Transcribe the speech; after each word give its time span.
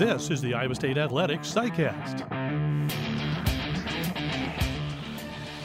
This 0.00 0.30
is 0.30 0.40
the 0.40 0.54
Iowa 0.54 0.74
State 0.74 0.96
Athletics 0.96 1.52
SciCast. 1.52 2.26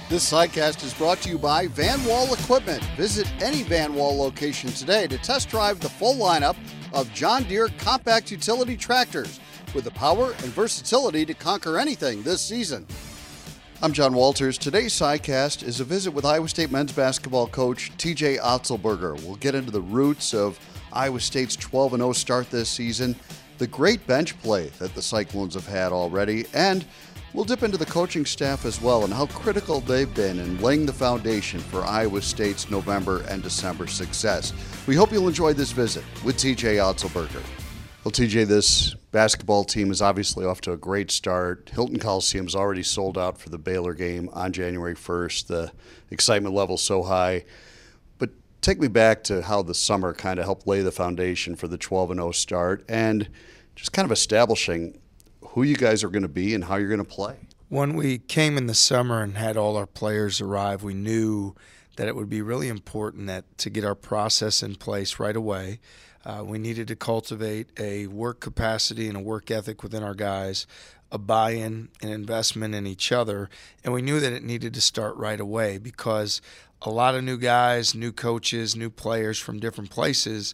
This 0.10 0.30
SciCast 0.30 0.84
is 0.84 0.94
brought 0.94 1.22
to 1.22 1.30
you 1.30 1.38
by 1.38 1.68
Van 1.68 2.04
Wall 2.04 2.34
Equipment. 2.34 2.84
Visit 2.98 3.32
any 3.42 3.64
Van 3.64 3.94
Wall 3.94 4.18
location 4.18 4.72
today 4.72 5.08
to 5.08 5.18
test 5.20 5.48
drive 5.48 5.80
the 5.80 5.88
full 5.88 6.16
lineup 6.16 6.58
of 6.92 7.10
John 7.14 7.44
Deere 7.44 7.70
compact 7.78 8.30
utility 8.30 8.76
tractors 8.76 9.40
with 9.74 9.86
the 9.86 9.92
power 9.92 10.32
and 10.44 10.52
versatility 10.52 11.26
to 11.28 11.34
conquer 11.34 11.80
anything 11.80 12.22
this 12.22 12.42
season. 12.42 12.86
I'm 13.82 13.94
John 13.94 14.14
Walters. 14.14 14.58
Today's 14.58 14.92
SciCast 14.92 15.64
is 15.64 15.80
a 15.80 15.86
visit 15.86 16.12
with 16.12 16.26
Iowa 16.26 16.50
State 16.50 16.72
men's 16.72 16.92
basketball 16.92 17.48
coach 17.48 17.90
TJ 17.98 18.40
Otzelberger. 18.40 19.18
We'll 19.24 19.38
get 19.38 19.56
into 19.56 19.72
the 19.72 19.80
roots 19.80 20.34
of 20.34 20.60
Iowa 20.92 21.22
State's 21.22 21.56
12 21.56 21.92
0 21.92 22.12
start 22.12 22.50
this 22.52 22.68
season, 22.68 23.16
the 23.58 23.68
great 23.68 24.06
bench 24.08 24.40
play 24.42 24.68
that 24.80 24.94
the 24.96 25.02
Cyclones 25.02 25.54
have 25.54 25.68
had 25.68 25.92
already, 25.92 26.46
and 26.54 26.86
we'll 27.34 27.46
dip 27.46 27.64
into 27.64 27.78
the 27.78 27.86
coaching 27.86 28.26
staff 28.26 28.66
as 28.66 28.82
well 28.82 29.04
and 29.04 29.14
how 29.14 29.26
critical 29.28 29.82
they've 29.82 30.14
been 30.14 30.40
in 30.40 30.60
laying 30.62 30.86
the 30.86 30.94
foundation 30.94 31.60
for 31.60 31.84
Iowa 31.84 32.22
State's 32.22 32.70
November 32.70 33.22
and 33.30 33.44
December 33.44 33.88
success. 33.88 34.54
We 34.88 34.96
hope 34.96 35.12
you'll 35.12 35.28
enjoy 35.28 35.54
this 35.54 35.72
visit 35.72 36.04
with 36.24 36.38
TJ 36.38 36.78
Otzelberger. 36.78 37.44
Well, 38.04 38.12
TJ, 38.12 38.46
this 38.46 38.94
basketball 39.12 39.64
team 39.64 39.90
is 39.90 40.00
obviously 40.00 40.46
off 40.46 40.62
to 40.62 40.74
a 40.74 40.78
great 40.78 41.10
start. 41.10 41.72
Hilton 41.74 41.98
Coliseum's 41.98 42.54
already 42.54 42.84
sold 42.84 43.18
out 43.18 43.40
for 43.40 43.50
the 43.50 43.58
Baylor 43.58 43.96
game 43.96 44.30
on 44.34 44.54
January 44.54 44.94
1st. 44.94 45.48
The 45.48 45.72
excitement 46.12 46.54
level's 46.54 46.84
so 46.84 47.02
high. 47.02 47.46
Take 48.66 48.80
me 48.80 48.88
back 48.88 49.24
to 49.26 49.44
how 49.44 49.62
the 49.62 49.76
summer 49.76 50.12
kind 50.12 50.40
of 50.40 50.46
helped 50.46 50.66
lay 50.66 50.82
the 50.82 50.92
foundation 50.92 51.56
for 51.56 51.68
the 51.68 51.78
12 51.78 52.16
0 52.16 52.32
start 52.32 52.84
and 52.90 53.30
just 53.76 53.94
kind 53.94 54.08
of 54.08 54.12
establishing 54.12 55.00
who 55.50 55.62
you 55.62 55.76
guys 55.76 56.04
are 56.04 56.10
going 56.10 56.24
to 56.24 56.28
be 56.28 56.56
and 56.56 56.64
how 56.64 56.78
you're 56.78 56.88
going 56.88 56.98
to 56.98 57.04
play. 57.04 57.36
When 57.70 57.94
we 57.94 58.18
came 58.18 58.58
in 58.58 58.66
the 58.66 58.74
summer 58.74 59.22
and 59.22 59.38
had 59.38 59.56
all 59.56 59.78
our 59.78 59.86
players 59.86 60.42
arrive, 60.42 60.82
we 60.82 60.96
knew 60.96 61.54
that 61.98 62.08
it 62.08 62.16
would 62.16 62.28
be 62.28 62.42
really 62.42 62.68
important 62.68 63.28
that 63.28 63.56
to 63.60 63.70
get 63.70 63.86
our 63.86 63.94
process 63.94 64.64
in 64.64 64.78
place 64.78 65.20
right 65.20 65.36
away 65.36 65.80
uh, 66.26 66.44
we 66.44 66.58
needed 66.58 66.88
to 66.88 66.96
cultivate 66.96 67.70
a 67.80 68.08
work 68.08 68.40
capacity 68.40 69.08
and 69.08 69.16
a 69.16 69.22
work 69.22 69.52
ethic 69.52 69.84
within 69.84 70.02
our 70.02 70.16
guys, 70.16 70.66
a 71.12 71.20
buy 71.20 71.52
in, 71.52 71.90
an 72.02 72.10
investment 72.10 72.74
in 72.74 72.88
each 72.88 73.12
other. 73.12 73.50
And 73.84 73.94
we 73.94 74.02
knew 74.02 74.20
that 74.20 74.34
it 74.34 74.44
needed 74.44 74.74
to 74.74 74.82
start 74.82 75.16
right 75.18 75.40
away 75.40 75.78
because 75.78 76.42
a 76.86 76.90
lot 76.92 77.16
of 77.16 77.24
new 77.24 77.38
guys, 77.38 77.96
new 77.96 78.12
coaches, 78.12 78.76
new 78.76 78.92
players 78.92 79.40
from 79.40 79.60
different 79.60 79.90
places. 79.90 80.54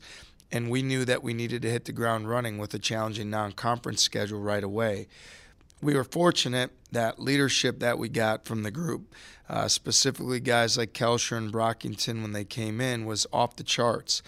And 0.52 0.70
we 0.70 0.82
knew 0.82 1.06
that 1.06 1.24
we 1.24 1.34
needed 1.34 1.62
to 1.62 1.70
hit 1.70 1.86
the 1.86 1.92
ground 1.92 2.30
running 2.30 2.58
with 2.58 2.74
a 2.74 2.80
challenging 2.80 3.30
non 3.30 3.52
conference 3.52 4.02
schedule 4.02 4.40
right 4.40 4.64
away. 4.64 5.08
We 5.82 5.94
were 5.94 6.04
fortunate 6.04 6.72
that 6.92 7.20
leadership 7.20 7.80
that 7.80 7.98
we 7.98 8.08
got 8.08 8.46
from 8.46 8.64
the 8.64 8.72
group, 8.72 9.14
uh, 9.50 9.68
specifically 9.68 10.40
guys 10.40 10.78
like 10.78 10.94
Kalscheur 10.94 11.38
and 11.38 11.52
Brockington 11.52 12.22
when 12.22 12.34
they 12.34 12.46
came 12.46 12.80
in, 12.80 13.06
was 13.06 13.28
off 13.34 13.56
the 13.56 13.64
charts. 13.64 14.22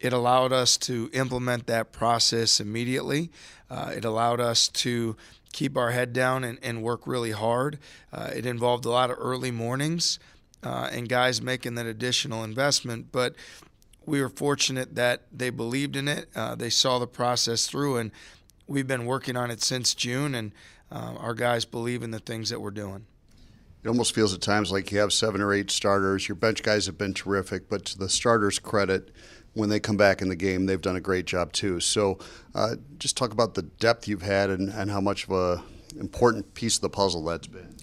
It 0.00 0.12
allowed 0.12 0.52
us 0.52 0.76
to 0.78 1.10
implement 1.12 1.66
that 1.66 1.92
process 1.92 2.60
immediately. 2.60 3.30
Uh, 3.68 3.92
it 3.96 4.04
allowed 4.04 4.40
us 4.40 4.68
to 4.68 5.16
keep 5.52 5.76
our 5.76 5.90
head 5.90 6.12
down 6.12 6.44
and, 6.44 6.58
and 6.62 6.82
work 6.82 7.06
really 7.06 7.32
hard. 7.32 7.78
Uh, 8.12 8.30
it 8.34 8.46
involved 8.46 8.84
a 8.84 8.90
lot 8.90 9.10
of 9.10 9.16
early 9.18 9.50
mornings 9.50 10.18
uh, 10.62 10.88
and 10.92 11.08
guys 11.08 11.40
making 11.40 11.74
that 11.76 11.86
additional 11.86 12.44
investment. 12.44 13.12
But 13.12 13.34
we 14.06 14.20
were 14.20 14.28
fortunate 14.28 14.94
that 14.94 15.22
they 15.32 15.50
believed 15.50 15.96
in 15.96 16.08
it. 16.08 16.28
Uh, 16.34 16.54
they 16.54 16.70
saw 16.70 16.98
the 16.98 17.06
process 17.06 17.66
through, 17.66 17.98
and 17.98 18.10
we've 18.66 18.86
been 18.86 19.06
working 19.06 19.36
on 19.36 19.50
it 19.50 19.62
since 19.62 19.94
June. 19.94 20.34
And 20.34 20.52
uh, 20.90 21.14
our 21.18 21.34
guys 21.34 21.64
believe 21.64 22.02
in 22.02 22.10
the 22.10 22.18
things 22.18 22.50
that 22.50 22.60
we're 22.60 22.70
doing. 22.70 23.06
It 23.84 23.88
almost 23.88 24.14
feels 24.14 24.34
at 24.34 24.40
times 24.40 24.72
like 24.72 24.90
you 24.90 24.98
have 24.98 25.12
seven 25.12 25.40
or 25.40 25.52
eight 25.52 25.70
starters. 25.70 26.28
Your 26.28 26.34
bench 26.34 26.62
guys 26.62 26.86
have 26.86 26.98
been 26.98 27.14
terrific, 27.14 27.68
but 27.68 27.84
to 27.86 27.98
the 27.98 28.08
starters' 28.08 28.58
credit, 28.58 29.12
when 29.54 29.68
they 29.68 29.78
come 29.78 29.96
back 29.96 30.20
in 30.20 30.28
the 30.28 30.36
game, 30.36 30.66
they've 30.66 30.80
done 30.80 30.96
a 30.96 31.00
great 31.00 31.26
job 31.26 31.52
too. 31.52 31.78
So, 31.80 32.18
uh, 32.54 32.76
just 32.98 33.16
talk 33.16 33.32
about 33.32 33.54
the 33.54 33.62
depth 33.62 34.08
you've 34.08 34.22
had 34.22 34.50
and, 34.50 34.68
and 34.68 34.90
how 34.90 35.00
much 35.00 35.24
of 35.24 35.30
a 35.30 35.62
important 35.98 36.54
piece 36.54 36.76
of 36.76 36.82
the 36.82 36.88
puzzle 36.88 37.24
that's 37.24 37.46
been. 37.46 37.76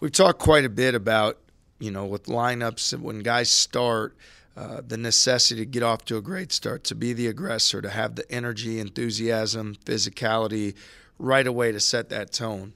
We've 0.00 0.12
talked 0.12 0.38
quite 0.38 0.64
a 0.64 0.68
bit 0.68 0.94
about 0.94 1.38
you 1.78 1.90
know 1.90 2.06
with 2.06 2.24
lineups 2.24 2.98
when 2.98 3.20
guys 3.20 3.50
start. 3.50 4.16
Uh, 4.56 4.80
the 4.86 4.96
necessity 4.96 5.62
to 5.62 5.66
get 5.66 5.82
off 5.82 6.04
to 6.04 6.16
a 6.16 6.22
great 6.22 6.52
start, 6.52 6.84
to 6.84 6.94
be 6.94 7.12
the 7.12 7.26
aggressor, 7.26 7.82
to 7.82 7.90
have 7.90 8.14
the 8.14 8.30
energy, 8.30 8.78
enthusiasm, 8.78 9.74
physicality 9.84 10.76
right 11.18 11.48
away 11.48 11.72
to 11.72 11.80
set 11.80 12.08
that 12.08 12.32
tone. 12.32 12.72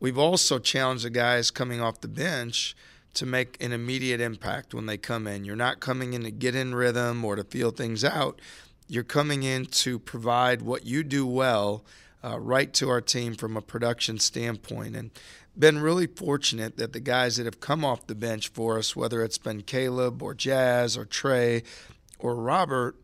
We've 0.00 0.18
also 0.18 0.58
challenged 0.58 1.04
the 1.04 1.10
guys 1.10 1.52
coming 1.52 1.80
off 1.80 2.00
the 2.00 2.08
bench 2.08 2.76
to 3.14 3.26
make 3.26 3.56
an 3.62 3.72
immediate 3.72 4.20
impact 4.20 4.74
when 4.74 4.86
they 4.86 4.96
come 4.96 5.26
in. 5.26 5.44
You're 5.44 5.56
not 5.56 5.80
coming 5.80 6.14
in 6.14 6.24
to 6.24 6.30
get 6.30 6.54
in 6.54 6.74
rhythm 6.74 7.24
or 7.24 7.36
to 7.36 7.44
feel 7.44 7.70
things 7.70 8.04
out. 8.04 8.40
You're 8.88 9.04
coming 9.04 9.44
in 9.44 9.66
to 9.66 9.98
provide 9.98 10.62
what 10.62 10.84
you 10.84 11.02
do 11.04 11.26
well 11.26 11.84
uh, 12.22 12.38
right 12.38 12.72
to 12.74 12.88
our 12.88 13.00
team 13.00 13.34
from 13.34 13.56
a 13.56 13.62
production 13.62 14.18
standpoint. 14.18 14.96
And 14.96 15.10
been 15.58 15.78
really 15.78 16.06
fortunate 16.06 16.76
that 16.76 16.92
the 16.92 17.00
guys 17.00 17.36
that 17.36 17.44
have 17.44 17.60
come 17.60 17.84
off 17.84 18.06
the 18.06 18.14
bench 18.14 18.48
for 18.48 18.78
us, 18.78 18.96
whether 18.96 19.22
it's 19.22 19.38
been 19.38 19.62
Caleb 19.62 20.22
or 20.22 20.34
Jazz 20.34 20.96
or 20.96 21.04
Trey 21.04 21.62
or 22.18 22.34
Robert, 22.34 22.96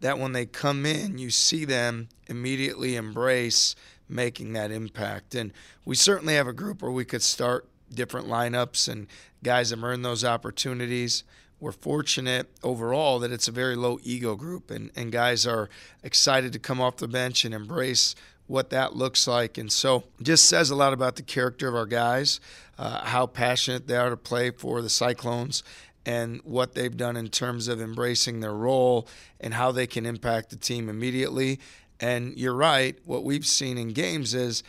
that 0.00 0.18
when 0.18 0.32
they 0.32 0.46
come 0.46 0.86
in, 0.86 1.18
you 1.18 1.30
see 1.30 1.64
them 1.64 2.08
immediately 2.28 2.96
embrace 2.96 3.74
making 4.08 4.52
that 4.54 4.70
impact. 4.70 5.34
And 5.34 5.52
we 5.84 5.94
certainly 5.94 6.34
have 6.34 6.46
a 6.46 6.52
group 6.52 6.82
where 6.82 6.90
we 6.90 7.04
could 7.04 7.22
start 7.22 7.68
different 7.92 8.26
lineups 8.26 8.88
and 8.88 9.06
guys 9.42 9.70
have 9.70 9.82
earned 9.82 10.04
those 10.04 10.24
opportunities. 10.24 11.24
We're 11.60 11.72
fortunate 11.72 12.50
overall 12.62 13.18
that 13.18 13.32
it's 13.32 13.48
a 13.48 13.52
very 13.52 13.74
low 13.74 13.98
ego 14.04 14.36
group, 14.36 14.70
and, 14.70 14.90
and 14.94 15.10
guys 15.10 15.46
are 15.46 15.68
excited 16.04 16.52
to 16.52 16.58
come 16.58 16.80
off 16.80 16.98
the 16.98 17.08
bench 17.08 17.44
and 17.44 17.52
embrace 17.52 18.14
what 18.48 18.70
that 18.70 18.96
looks 18.96 19.28
like. 19.28 19.56
And 19.56 19.70
so, 19.70 20.04
just 20.20 20.46
says 20.46 20.70
a 20.70 20.74
lot 20.74 20.92
about 20.92 21.16
the 21.16 21.22
character 21.22 21.68
of 21.68 21.76
our 21.76 21.86
guys, 21.86 22.40
uh, 22.78 23.04
how 23.04 23.26
passionate 23.26 23.86
they 23.86 23.96
are 23.96 24.10
to 24.10 24.16
play 24.16 24.50
for 24.50 24.82
the 24.82 24.90
Cyclones, 24.90 25.62
and 26.04 26.40
what 26.42 26.74
they've 26.74 26.96
done 26.96 27.16
in 27.16 27.28
terms 27.28 27.68
of 27.68 27.80
embracing 27.80 28.40
their 28.40 28.54
role 28.54 29.06
and 29.40 29.54
how 29.54 29.70
they 29.70 29.86
can 29.86 30.06
impact 30.06 30.50
the 30.50 30.56
team 30.56 30.88
immediately. 30.88 31.60
And 32.00 32.36
you're 32.38 32.54
right, 32.54 32.96
what 33.04 33.24
we've 33.24 33.46
seen 33.46 33.76
in 33.76 33.88
games 33.88 34.34
is 34.34 34.62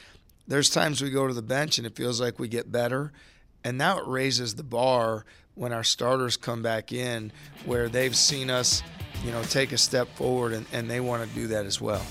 there's 0.48 0.70
times 0.70 1.02
we 1.02 1.10
go 1.12 1.28
to 1.28 1.34
the 1.34 1.42
bench 1.42 1.78
and 1.78 1.88
it 1.88 1.96
feels 1.96 2.20
like 2.20 2.40
we 2.40 2.48
get 2.48 2.72
better. 2.72 3.14
And 3.64 3.78
now 3.78 4.00
it 4.00 4.08
raises 4.08 4.56
the 4.56 4.64
bar 4.64 5.26
when 5.56 5.72
our 5.72 5.84
starters 5.84 6.38
come 6.38 6.62
back 6.62 6.92
in 6.92 7.32
where 7.66 7.88
they've 7.88 8.16
seen 8.16 8.50
us, 8.50 8.82
you 9.24 9.32
know, 9.32 9.44
take 9.44 9.72
a 9.72 9.78
step 9.78 10.08
forward 10.16 10.54
and, 10.54 10.66
and 10.74 10.90
they 10.90 11.00
want 11.00 11.28
to 11.28 11.36
do 11.36 11.48
that 11.48 11.66
as 11.66 11.80
well. 11.80 12.06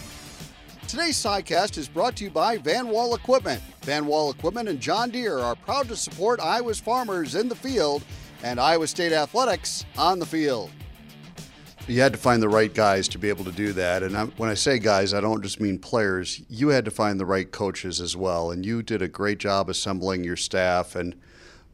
Today's 0.88 1.22
SciCast 1.22 1.76
is 1.76 1.86
brought 1.86 2.16
to 2.16 2.24
you 2.24 2.30
by 2.30 2.56
Van 2.56 2.88
Wall 2.88 3.14
Equipment. 3.14 3.62
Van 3.82 4.06
Wall 4.06 4.30
Equipment 4.30 4.68
and 4.68 4.80
John 4.80 5.10
Deere 5.10 5.38
are 5.38 5.54
proud 5.54 5.86
to 5.88 5.96
support 5.96 6.40
Iowa's 6.40 6.80
farmers 6.80 7.34
in 7.34 7.48
the 7.48 7.54
field 7.54 8.02
and 8.42 8.58
Iowa 8.58 8.86
State 8.86 9.12
athletics 9.12 9.84
on 9.98 10.18
the 10.18 10.26
field 10.26 10.70
you 11.88 12.02
had 12.02 12.12
to 12.12 12.18
find 12.18 12.42
the 12.42 12.48
right 12.48 12.74
guys 12.74 13.08
to 13.08 13.18
be 13.18 13.28
able 13.28 13.44
to 13.44 13.52
do 13.52 13.72
that. 13.72 14.02
And 14.02 14.16
I'm, 14.16 14.30
when 14.32 14.50
I 14.50 14.54
say 14.54 14.78
guys, 14.78 15.14
I 15.14 15.20
don't 15.20 15.42
just 15.42 15.58
mean 15.58 15.78
players. 15.78 16.42
You 16.48 16.68
had 16.68 16.84
to 16.84 16.90
find 16.90 17.18
the 17.18 17.24
right 17.24 17.50
coaches 17.50 18.00
as 18.00 18.16
well. 18.16 18.50
And 18.50 18.64
you 18.64 18.82
did 18.82 19.00
a 19.00 19.08
great 19.08 19.38
job 19.38 19.70
assembling 19.70 20.22
your 20.22 20.36
staff. 20.36 20.94
And 20.94 21.14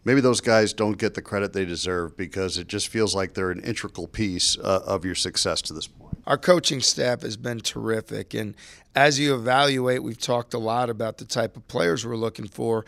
maybe 0.04 0.20
those 0.20 0.40
guys 0.40 0.72
don't 0.72 0.98
get 0.98 1.14
the 1.14 1.22
credit 1.22 1.52
they 1.52 1.64
deserve 1.64 2.16
because 2.16 2.58
it 2.58 2.68
just 2.68 2.88
feels 2.88 3.14
like 3.14 3.34
they're 3.34 3.50
an 3.50 3.64
integral 3.64 4.06
piece 4.06 4.56
uh, 4.58 4.82
of 4.86 5.04
your 5.04 5.16
success 5.16 5.60
to 5.62 5.72
this 5.72 5.88
point. 5.88 6.03
Our 6.26 6.38
coaching 6.38 6.80
staff 6.80 7.22
has 7.22 7.36
been 7.36 7.60
terrific. 7.60 8.34
And 8.34 8.54
as 8.94 9.18
you 9.18 9.34
evaluate, 9.34 10.02
we've 10.02 10.20
talked 10.20 10.54
a 10.54 10.58
lot 10.58 10.88
about 10.88 11.18
the 11.18 11.24
type 11.24 11.56
of 11.56 11.66
players 11.68 12.06
we're 12.06 12.16
looking 12.16 12.48
for 12.48 12.84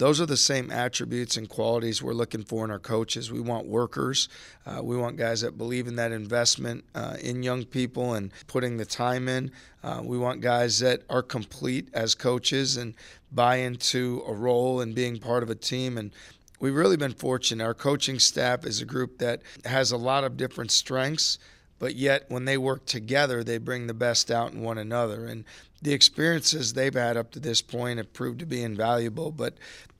those 0.00 0.18
are 0.18 0.26
the 0.26 0.34
same 0.34 0.70
attributes 0.70 1.36
and 1.36 1.46
qualities 1.46 2.02
we're 2.02 2.14
looking 2.14 2.42
for 2.42 2.64
in 2.64 2.70
our 2.70 2.78
coaches. 2.78 3.30
We 3.30 3.40
want 3.40 3.66
workers. 3.66 4.30
Uh, 4.64 4.80
we 4.82 4.96
want 4.96 5.18
guys 5.18 5.42
that 5.42 5.58
believe 5.58 5.86
in 5.86 5.96
that 5.96 6.10
investment 6.10 6.86
uh, 6.94 7.18
in 7.20 7.42
young 7.42 7.66
people 7.66 8.14
and 8.14 8.32
putting 8.46 8.78
the 8.78 8.86
time 8.86 9.28
in. 9.28 9.52
Uh, 9.84 10.00
we 10.02 10.16
want 10.16 10.40
guys 10.40 10.78
that 10.78 11.02
are 11.10 11.22
complete 11.22 11.90
as 11.92 12.14
coaches 12.14 12.78
and 12.78 12.94
buy 13.30 13.56
into 13.56 14.22
a 14.26 14.32
role 14.32 14.80
and 14.80 14.94
being 14.94 15.18
part 15.18 15.42
of 15.42 15.50
a 15.50 15.54
team. 15.54 15.98
And 15.98 16.12
we've 16.60 16.74
really 16.74 16.96
been 16.96 17.12
fortunate. 17.12 17.62
Our 17.62 17.74
coaching 17.74 18.18
staff 18.18 18.64
is 18.64 18.80
a 18.80 18.86
group 18.86 19.18
that 19.18 19.42
has 19.66 19.92
a 19.92 19.98
lot 19.98 20.24
of 20.24 20.38
different 20.38 20.70
strengths 20.70 21.38
but 21.80 21.96
yet 21.96 22.26
when 22.28 22.44
they 22.44 22.58
work 22.58 22.86
together, 22.86 23.42
they 23.42 23.58
bring 23.58 23.88
the 23.88 23.94
best 23.94 24.30
out 24.30 24.52
in 24.52 24.60
one 24.60 24.78
another. 24.78 25.26
And 25.26 25.44
the 25.82 25.94
experiences 25.94 26.74
they've 26.74 26.94
had 26.94 27.16
up 27.16 27.32
to 27.32 27.40
this 27.40 27.62
point 27.62 27.96
have 27.96 28.12
proved 28.12 28.38
to 28.40 28.46
be 28.46 28.62
invaluable. 28.62 29.32
But 29.32 29.54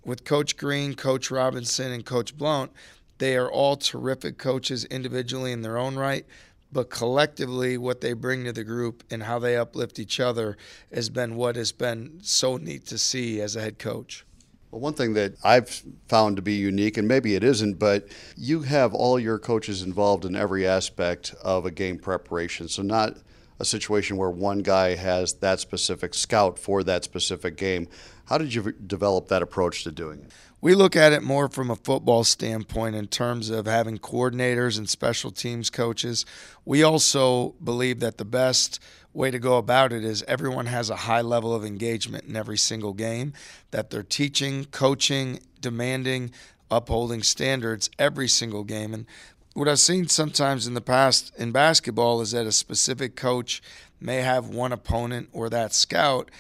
with 0.05 0.25
Coach 0.25 0.56
Green, 0.56 0.94
Coach 0.94 1.31
Robinson, 1.31 1.91
and 1.91 2.05
Coach 2.05 2.37
Blount, 2.38 2.71
they 3.19 3.35
are 3.37 3.50
all 3.50 3.77
terrific 3.77 4.38
coaches 4.38 4.85
individually 4.85 5.53
in 5.53 5.62
their 5.62 5.79
own 5.79 5.97
right. 5.97 6.25
but 6.73 6.91
collectively, 6.91 7.77
what 7.77 8.00
they 8.00 8.12
bring 8.12 8.44
to 8.44 8.53
the 8.53 8.62
group 8.62 9.03
and 9.11 9.25
how 9.25 9.38
they 9.38 9.56
uplift 9.56 9.99
each 9.99 10.21
other 10.21 10.56
has 10.93 11.09
been 11.09 11.35
what 11.35 11.56
has 11.56 11.73
been 11.73 12.19
so 12.23 12.56
neat 12.56 12.87
to 12.87 12.97
see 12.99 13.41
as 13.41 13.56
a 13.56 13.61
head 13.61 13.79
coach. 13.79 14.25
Well, 14.70 14.81
one 14.81 14.94
thing 14.94 15.14
that 15.14 15.34
I've 15.43 15.82
found 16.06 16.37
to 16.37 16.43
be 16.43 16.52
unique, 16.52 16.96
and 16.96 17.08
maybe 17.08 17.34
it 17.34 17.43
isn't, 17.43 17.81
but 17.81 18.06
you 18.37 18.62
have 18.62 18.94
all 18.94 19.19
your 19.19 19.38
coaches 19.38 19.82
involved 19.82 20.25
in 20.25 20.37
every 20.37 20.64
aspect 20.64 21.34
of 21.43 21.67
a 21.67 21.72
game 21.72 21.99
preparation. 21.99 22.69
So, 22.69 22.82
not 22.82 23.17
a 23.58 23.64
situation 23.64 24.17
where 24.17 24.31
one 24.31 24.61
guy 24.61 24.94
has 24.94 25.34
that 25.34 25.58
specific 25.58 26.14
scout 26.14 26.56
for 26.56 26.84
that 26.84 27.02
specific 27.02 27.56
game. 27.56 27.88
How 28.26 28.38
did 28.38 28.55
you 28.55 28.70
develop 28.72 29.26
that 29.28 29.43
approach 29.43 29.82
to 29.84 29.90
doing 29.90 30.20
it? 30.20 30.31
We 30.62 30.75
look 30.75 30.95
at 30.95 31.15
it 31.15 31.23
more 31.23 31.49
from 31.49 31.71
a 31.71 31.77
football 31.77 32.23
standpoint 32.23 32.95
in 32.95 33.07
terms 33.07 33.49
of 33.49 33.65
having 33.65 33.97
coordinators 33.97 34.77
and 34.77 34.87
special 34.89 35.31
teams 35.31 35.71
coaches. 35.71 36.27
We 36.67 36.83
also 36.83 37.55
believe 37.65 38.01
that 38.01 38.19
the 38.19 38.27
best 38.27 38.79
way 39.15 39.31
to 39.31 39.39
go 39.39 39.57
about 39.57 39.91
it 39.91 40.05
is 40.05 40.23
everyone 40.29 40.67
has 40.67 40.91
a 40.91 40.97
high 40.97 41.23
level 41.23 41.55
of 41.55 41.65
engagement 41.65 42.25
in 42.25 42.37
every 42.37 42.59
single 42.59 42.93
game, 42.93 43.33
that 43.71 43.89
they're 43.89 44.03
teaching, 44.03 44.67
coaching, 44.67 45.41
demanding, 45.62 46.31
upholding 46.71 47.23
standards 47.23 47.89
every 47.99 48.29
single 48.29 48.62
game. 48.62 48.93
And 48.93 49.07
what 49.55 49.67
I've 49.67 49.79
seen 49.79 50.09
sometimes 50.09 50.67
in 50.67 50.75
the 50.75 50.83
past 50.83 51.33
in 51.39 51.53
basketball 51.53 52.21
is 52.21 52.33
that 52.33 52.47
a 52.47 52.53
specific 52.53 53.17
coach 53.17 53.62
may 53.99 54.17
have 54.17 54.49
one 54.49 54.73
opponent 54.73 55.31
or 55.33 55.49
that 55.49 55.73
scout 55.73 56.31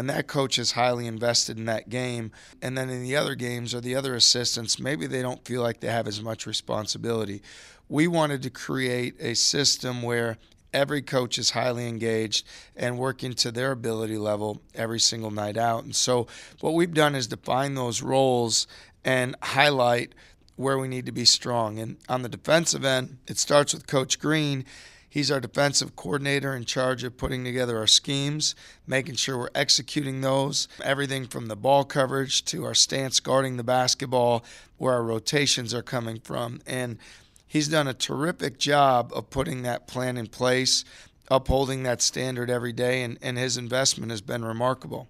and 0.00 0.08
that 0.08 0.26
coach 0.26 0.58
is 0.58 0.72
highly 0.72 1.06
invested 1.06 1.58
in 1.58 1.66
that 1.66 1.90
game. 1.90 2.32
And 2.62 2.76
then 2.76 2.88
in 2.88 3.02
the 3.02 3.16
other 3.16 3.34
games 3.34 3.74
or 3.74 3.82
the 3.82 3.94
other 3.94 4.14
assistants, 4.14 4.80
maybe 4.80 5.06
they 5.06 5.20
don't 5.20 5.44
feel 5.44 5.60
like 5.60 5.80
they 5.80 5.88
have 5.88 6.08
as 6.08 6.22
much 6.22 6.46
responsibility. 6.46 7.42
We 7.86 8.08
wanted 8.08 8.42
to 8.44 8.48
create 8.50 9.14
a 9.20 9.34
system 9.34 10.00
where 10.00 10.38
every 10.72 11.02
coach 11.02 11.36
is 11.36 11.50
highly 11.50 11.86
engaged 11.86 12.46
and 12.74 12.96
working 12.96 13.34
to 13.34 13.52
their 13.52 13.72
ability 13.72 14.16
level 14.16 14.62
every 14.74 15.00
single 15.00 15.30
night 15.30 15.58
out. 15.58 15.84
And 15.84 15.94
so, 15.94 16.26
what 16.62 16.72
we've 16.72 16.94
done 16.94 17.14
is 17.14 17.26
define 17.26 17.74
those 17.74 18.00
roles 18.00 18.66
and 19.04 19.36
highlight 19.42 20.14
where 20.56 20.78
we 20.78 20.88
need 20.88 21.04
to 21.04 21.12
be 21.12 21.26
strong. 21.26 21.78
And 21.78 21.98
on 22.08 22.22
the 22.22 22.30
defensive 22.30 22.86
end, 22.86 23.18
it 23.28 23.36
starts 23.36 23.74
with 23.74 23.86
Coach 23.86 24.18
Green. 24.18 24.64
He's 25.10 25.32
our 25.32 25.40
defensive 25.40 25.96
coordinator 25.96 26.54
in 26.54 26.64
charge 26.64 27.02
of 27.02 27.16
putting 27.16 27.42
together 27.44 27.78
our 27.78 27.88
schemes, 27.88 28.54
making 28.86 29.16
sure 29.16 29.36
we're 29.36 29.48
executing 29.56 30.20
those. 30.20 30.68
Everything 30.84 31.26
from 31.26 31.48
the 31.48 31.56
ball 31.56 31.84
coverage 31.84 32.44
to 32.46 32.64
our 32.64 32.74
stance 32.74 33.18
guarding 33.18 33.56
the 33.56 33.64
basketball, 33.64 34.44
where 34.78 34.94
our 34.94 35.02
rotations 35.02 35.74
are 35.74 35.82
coming 35.82 36.20
from. 36.20 36.60
And 36.64 36.96
he's 37.44 37.66
done 37.66 37.88
a 37.88 37.92
terrific 37.92 38.56
job 38.56 39.10
of 39.12 39.30
putting 39.30 39.62
that 39.62 39.88
plan 39.88 40.16
in 40.16 40.28
place, 40.28 40.84
upholding 41.28 41.82
that 41.82 42.00
standard 42.00 42.48
every 42.48 42.72
day, 42.72 43.02
and, 43.02 43.18
and 43.20 43.36
his 43.36 43.56
investment 43.56 44.12
has 44.12 44.20
been 44.20 44.44
remarkable. 44.44 45.08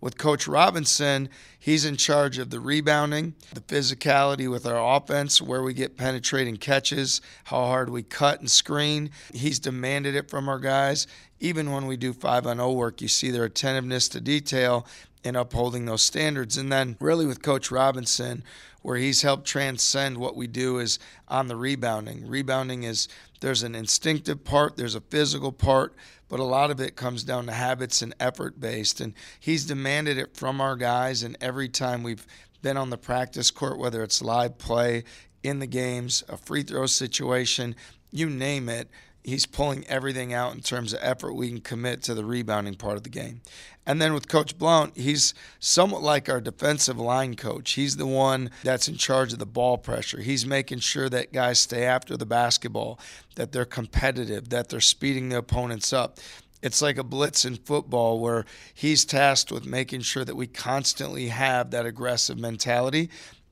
With 0.00 0.16
Coach 0.16 0.46
Robinson, 0.46 1.28
he's 1.58 1.84
in 1.84 1.96
charge 1.96 2.38
of 2.38 2.50
the 2.50 2.60
rebounding, 2.60 3.34
the 3.52 3.60
physicality 3.60 4.48
with 4.48 4.64
our 4.64 4.96
offense, 4.96 5.42
where 5.42 5.62
we 5.62 5.74
get 5.74 5.96
penetrating 5.96 6.56
catches, 6.56 7.20
how 7.44 7.64
hard 7.64 7.90
we 7.90 8.04
cut 8.04 8.38
and 8.38 8.48
screen. 8.48 9.10
He's 9.34 9.58
demanded 9.58 10.14
it 10.14 10.30
from 10.30 10.48
our 10.48 10.60
guys. 10.60 11.08
Even 11.40 11.72
when 11.72 11.86
we 11.86 11.96
do 11.96 12.12
5 12.12 12.46
on 12.46 12.58
0 12.58 12.72
work, 12.72 13.00
you 13.00 13.08
see 13.08 13.30
their 13.30 13.44
attentiveness 13.44 14.08
to 14.10 14.20
detail 14.20 14.86
in 15.24 15.36
upholding 15.36 15.84
those 15.84 16.02
standards. 16.02 16.56
And 16.56 16.70
then, 16.70 16.96
really, 17.00 17.26
with 17.26 17.42
Coach 17.42 17.70
Robinson, 17.70 18.44
where 18.82 18.96
he's 18.96 19.22
helped 19.22 19.46
transcend 19.46 20.18
what 20.18 20.36
we 20.36 20.46
do 20.46 20.78
is 20.78 20.98
on 21.26 21.48
the 21.48 21.56
rebounding. 21.56 22.26
Rebounding 22.26 22.84
is 22.84 23.08
there's 23.40 23.62
an 23.62 23.74
instinctive 23.74 24.44
part, 24.44 24.76
there's 24.76 24.94
a 24.94 25.00
physical 25.00 25.52
part, 25.52 25.94
but 26.28 26.40
a 26.40 26.44
lot 26.44 26.70
of 26.70 26.80
it 26.80 26.96
comes 26.96 27.24
down 27.24 27.46
to 27.46 27.52
habits 27.52 28.02
and 28.02 28.14
effort 28.20 28.60
based. 28.60 29.00
And 29.00 29.14
he's 29.40 29.64
demanded 29.66 30.18
it 30.18 30.36
from 30.36 30.60
our 30.60 30.76
guys. 30.76 31.22
And 31.22 31.36
every 31.40 31.68
time 31.68 32.02
we've 32.02 32.26
been 32.62 32.76
on 32.76 32.90
the 32.90 32.98
practice 32.98 33.50
court, 33.50 33.78
whether 33.78 34.02
it's 34.02 34.22
live 34.22 34.58
play, 34.58 35.04
in 35.42 35.58
the 35.60 35.66
games, 35.66 36.24
a 36.28 36.36
free 36.36 36.62
throw 36.62 36.86
situation, 36.86 37.74
you 38.10 38.28
name 38.28 38.68
it, 38.68 38.88
he's 39.24 39.46
pulling 39.46 39.86
everything 39.86 40.32
out 40.32 40.54
in 40.54 40.60
terms 40.60 40.92
of 40.92 41.00
effort 41.02 41.34
we 41.34 41.48
can 41.48 41.60
commit 41.60 42.02
to 42.02 42.14
the 42.14 42.24
rebounding 42.24 42.74
part 42.74 42.96
of 42.96 43.02
the 43.02 43.08
game. 43.08 43.40
And 43.86 44.02
then 44.02 44.12
with 44.12 44.28
Coach 44.28 44.58
Blount, 44.58 44.98
he's 44.98 45.32
somewhat 45.58 46.02
like 46.02 46.28
our 46.28 46.42
defensive 46.42 46.98
line 46.98 47.36
coach. 47.36 47.72
He's 47.72 47.96
the 47.96 48.06
one 48.06 48.50
that's 48.62 48.86
in 48.86 48.96
charge 48.96 49.32
of 49.32 49.38
the 49.38 49.46
ball 49.46 49.78
pressure. 49.78 50.20
He's 50.20 50.44
making 50.44 50.80
sure 50.80 51.08
that 51.08 51.32
guys 51.32 51.58
stay 51.58 51.84
after 51.84 52.14
the 52.14 52.26
basketball, 52.26 53.00
that 53.36 53.52
they're 53.52 53.64
competitive, 53.64 54.50
that 54.50 54.68
they're 54.68 54.80
speeding 54.80 55.30
the 55.30 55.38
opponents 55.38 55.92
up. 55.94 56.18
It's 56.60 56.82
like 56.82 56.98
a 56.98 57.04
blitz 57.04 57.44
in 57.44 57.56
football 57.56 58.20
where 58.20 58.44
he's 58.74 59.06
tasked 59.06 59.52
with 59.52 59.64
making 59.64 60.00
sure 60.02 60.24
that 60.24 60.36
we 60.36 60.48
constantly 60.48 61.28
have 61.28 61.70
that 61.70 61.86
aggressive 61.86 62.38
mentality. 62.38 63.08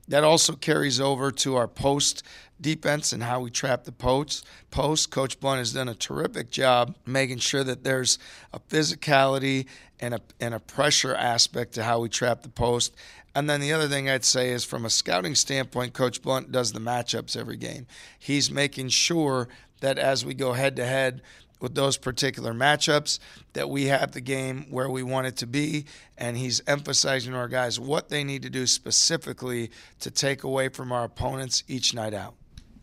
That 0.07 0.23
also 0.23 0.53
carries 0.53 0.99
over 0.99 1.31
to 1.31 1.55
our 1.55 1.67
post 1.67 2.23
defense 2.59 3.13
and 3.13 3.23
how 3.23 3.41
we 3.41 3.51
trap 3.51 3.83
the 3.83 3.91
post. 3.91 4.45
Post 4.71 5.11
Coach 5.11 5.39
Blount 5.39 5.59
has 5.59 5.73
done 5.73 5.89
a 5.89 5.95
terrific 5.95 6.49
job 6.49 6.95
making 7.05 7.39
sure 7.39 7.63
that 7.63 7.83
there's 7.83 8.17
a 8.53 8.59
physicality 8.59 9.67
and 9.99 10.13
a 10.13 10.21
and 10.39 10.53
a 10.53 10.59
pressure 10.59 11.15
aspect 11.15 11.73
to 11.73 11.83
how 11.83 11.99
we 11.99 12.09
trap 12.09 12.41
the 12.41 12.49
post. 12.49 12.95
And 13.35 13.49
then 13.49 13.61
the 13.61 13.73
other 13.73 13.87
thing 13.87 14.09
I'd 14.09 14.25
say 14.25 14.49
is 14.49 14.65
from 14.65 14.85
a 14.85 14.89
scouting 14.89 15.35
standpoint, 15.35 15.93
Coach 15.93 16.21
Blount 16.21 16.51
does 16.51 16.71
the 16.71 16.79
matchups 16.79 17.37
every 17.37 17.57
game. 17.57 17.85
He's 18.17 18.49
making 18.49 18.89
sure 18.89 19.47
that 19.81 19.99
as 19.99 20.25
we 20.25 20.33
go 20.33 20.53
head 20.53 20.75
to 20.77 20.85
head 20.85 21.21
with 21.59 21.75
those 21.75 21.97
particular 21.97 22.53
matchups 22.53 23.19
that 23.53 23.69
we 23.69 23.85
have 23.85 24.11
the 24.11 24.21
game 24.21 24.65
where 24.69 24.89
we 24.89 25.03
want 25.03 25.27
it 25.27 25.37
to 25.37 25.47
be 25.47 25.85
and 26.17 26.37
he's 26.37 26.61
emphasizing 26.67 27.31
to 27.31 27.37
our 27.37 27.47
guys 27.47 27.79
what 27.79 28.09
they 28.09 28.23
need 28.23 28.41
to 28.41 28.49
do 28.49 28.67
specifically 28.67 29.71
to 29.99 30.11
take 30.11 30.43
away 30.43 30.69
from 30.69 30.91
our 30.91 31.03
opponents 31.03 31.63
each 31.67 31.93
night 31.93 32.13
out 32.13 32.35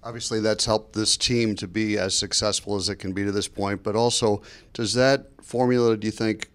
Obviously, 0.04 0.38
that's 0.40 0.66
helped 0.66 0.92
this 0.92 1.16
team 1.16 1.56
to 1.56 1.66
be 1.66 1.96
as 1.96 2.16
successful 2.16 2.76
as 2.76 2.90
it 2.90 2.96
can 2.96 3.14
be 3.14 3.24
to 3.24 3.32
this 3.32 3.48
point. 3.48 3.82
But 3.82 3.96
also, 3.96 4.42
does 4.74 4.92
that 4.94 5.28
formula, 5.42 5.96
do 5.96 6.06
you 6.06 6.10
think, 6.10 6.50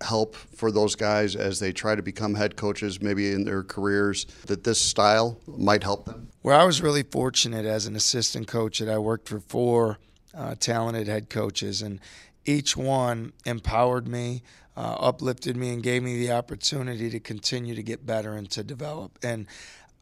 help 0.00 0.34
for 0.34 0.72
those 0.72 0.94
guys 0.94 1.36
as 1.36 1.60
they 1.60 1.72
try 1.72 1.94
to 1.94 2.02
become 2.02 2.34
head 2.34 2.56
coaches, 2.56 3.02
maybe 3.02 3.32
in 3.32 3.44
their 3.44 3.62
careers, 3.62 4.24
that 4.46 4.64
this 4.64 4.80
style 4.80 5.38
might 5.46 5.82
help 5.82 6.06
them? 6.06 6.28
Well, 6.42 6.58
I 6.58 6.64
was 6.64 6.80
really 6.80 7.02
fortunate 7.02 7.66
as 7.66 7.86
an 7.86 7.96
assistant 7.96 8.46
coach 8.46 8.78
that 8.78 8.88
I 8.88 8.96
worked 8.96 9.28
for 9.28 9.40
four 9.40 9.98
uh, 10.36 10.54
talented 10.58 11.08
head 11.08 11.30
coaches, 11.30 11.82
and 11.82 12.00
each 12.44 12.76
one 12.76 13.32
empowered 13.44 14.06
me. 14.06 14.42
Uh, 14.76 14.94
uplifted 15.00 15.56
me 15.56 15.72
and 15.72 15.82
gave 15.82 16.02
me 16.02 16.18
the 16.18 16.30
opportunity 16.30 17.08
to 17.08 17.18
continue 17.18 17.74
to 17.74 17.82
get 17.82 18.04
better 18.04 18.34
and 18.34 18.50
to 18.50 18.62
develop. 18.62 19.18
And 19.22 19.46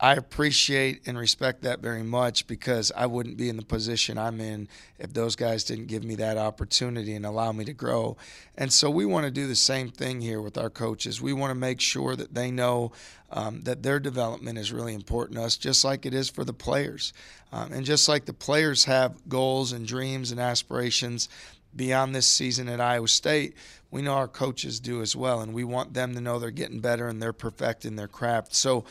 I 0.00 0.14
appreciate 0.14 1.06
and 1.06 1.16
respect 1.16 1.62
that 1.62 1.80
very 1.80 2.02
much 2.02 2.46
because 2.46 2.90
I 2.96 3.06
wouldn't 3.06 3.36
be 3.36 3.48
in 3.48 3.56
the 3.56 3.64
position 3.64 4.18
I'm 4.18 4.40
in 4.40 4.68
if 4.98 5.12
those 5.12 5.36
guys 5.36 5.62
didn't 5.62 5.86
give 5.86 6.04
me 6.04 6.16
that 6.16 6.36
opportunity 6.36 7.14
and 7.14 7.24
allow 7.24 7.52
me 7.52 7.64
to 7.64 7.72
grow. 7.72 8.16
And 8.56 8.72
so 8.72 8.90
we 8.90 9.06
want 9.06 9.24
to 9.24 9.30
do 9.30 9.46
the 9.46 9.54
same 9.54 9.90
thing 9.90 10.20
here 10.20 10.42
with 10.42 10.58
our 10.58 10.68
coaches. 10.68 11.22
We 11.22 11.32
want 11.32 11.52
to 11.52 11.54
make 11.54 11.80
sure 11.80 12.16
that 12.16 12.34
they 12.34 12.50
know 12.50 12.92
um, 13.30 13.62
that 13.62 13.82
their 13.82 14.00
development 14.00 14.58
is 14.58 14.72
really 14.72 14.94
important 14.94 15.38
to 15.38 15.44
us, 15.44 15.56
just 15.56 15.84
like 15.84 16.06
it 16.06 16.14
is 16.14 16.28
for 16.28 16.44
the 16.44 16.52
players. 16.52 17.12
Um, 17.52 17.72
and 17.72 17.86
just 17.86 18.08
like 18.08 18.24
the 18.24 18.32
players 18.32 18.84
have 18.84 19.28
goals 19.28 19.72
and 19.72 19.86
dreams 19.86 20.32
and 20.32 20.40
aspirations 20.40 21.28
beyond 21.76 22.14
this 22.14 22.26
season 22.26 22.68
at 22.68 22.80
Iowa 22.80 23.08
State, 23.08 23.56
we 23.90 24.02
know 24.02 24.14
our 24.14 24.28
coaches 24.28 24.80
do 24.80 25.02
as 25.02 25.14
well. 25.14 25.40
And 25.40 25.54
we 25.54 25.64
want 25.64 25.94
them 25.94 26.14
to 26.14 26.20
know 26.20 26.38
they're 26.38 26.50
getting 26.50 26.80
better 26.80 27.06
and 27.08 27.22
they're 27.22 27.32
perfecting 27.32 27.96
their 27.96 28.08
craft. 28.08 28.54
So 28.54 28.84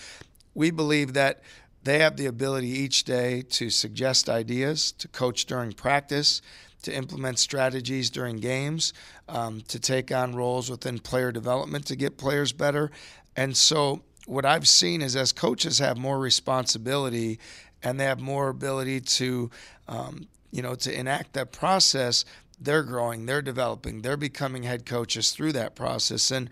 we 0.54 0.72
believe 0.72 1.14
that 1.14 1.42
they 1.84 2.00
have 2.00 2.16
the 2.16 2.28
ability 2.28 2.68
each 2.68 3.04
day 3.04 3.42
to 3.42 3.70
suggest 3.70 4.30
ideas, 4.30 4.92
to 4.94 5.08
coach 5.08 5.46
during 5.46 5.74
practice, 5.74 6.42
to 6.84 6.96
implement 6.96 7.40
strategies 7.40 8.10
during 8.10 8.38
games, 8.38 8.94
um, 9.28 9.62
to 9.68 9.80
take 9.80 10.12
on 10.12 10.36
roles 10.36 10.70
within 10.70 11.00
player 11.00 11.32
development 11.32 11.86
to 11.88 11.96
get 11.96 12.18
players 12.18 12.52
better. 12.52 12.92
And 13.36 13.56
so, 13.56 14.04
what 14.26 14.46
I've 14.46 14.68
seen 14.68 15.02
is 15.02 15.16
as 15.18 15.34
coaches 15.34 15.80
have 15.80 15.98
more 15.98 16.18
responsibility 16.18 17.40
and 17.82 18.00
they 18.00 18.06
have 18.06 18.22
more 18.22 18.48
ability 18.48 19.02
to, 19.02 19.52
um, 19.90 20.28
you 20.52 20.62
know, 20.62 20.76
to 20.76 20.98
enact 20.98 21.34
that 21.34 21.52
process, 21.52 22.24
they're 22.62 22.84
growing, 22.84 23.26
they're 23.26 23.42
developing, 23.42 24.02
they're 24.02 24.16
becoming 24.16 24.64
head 24.64 24.86
coaches 24.86 25.32
through 25.32 25.52
that 25.54 25.76
process. 25.76 26.32
And 26.32 26.50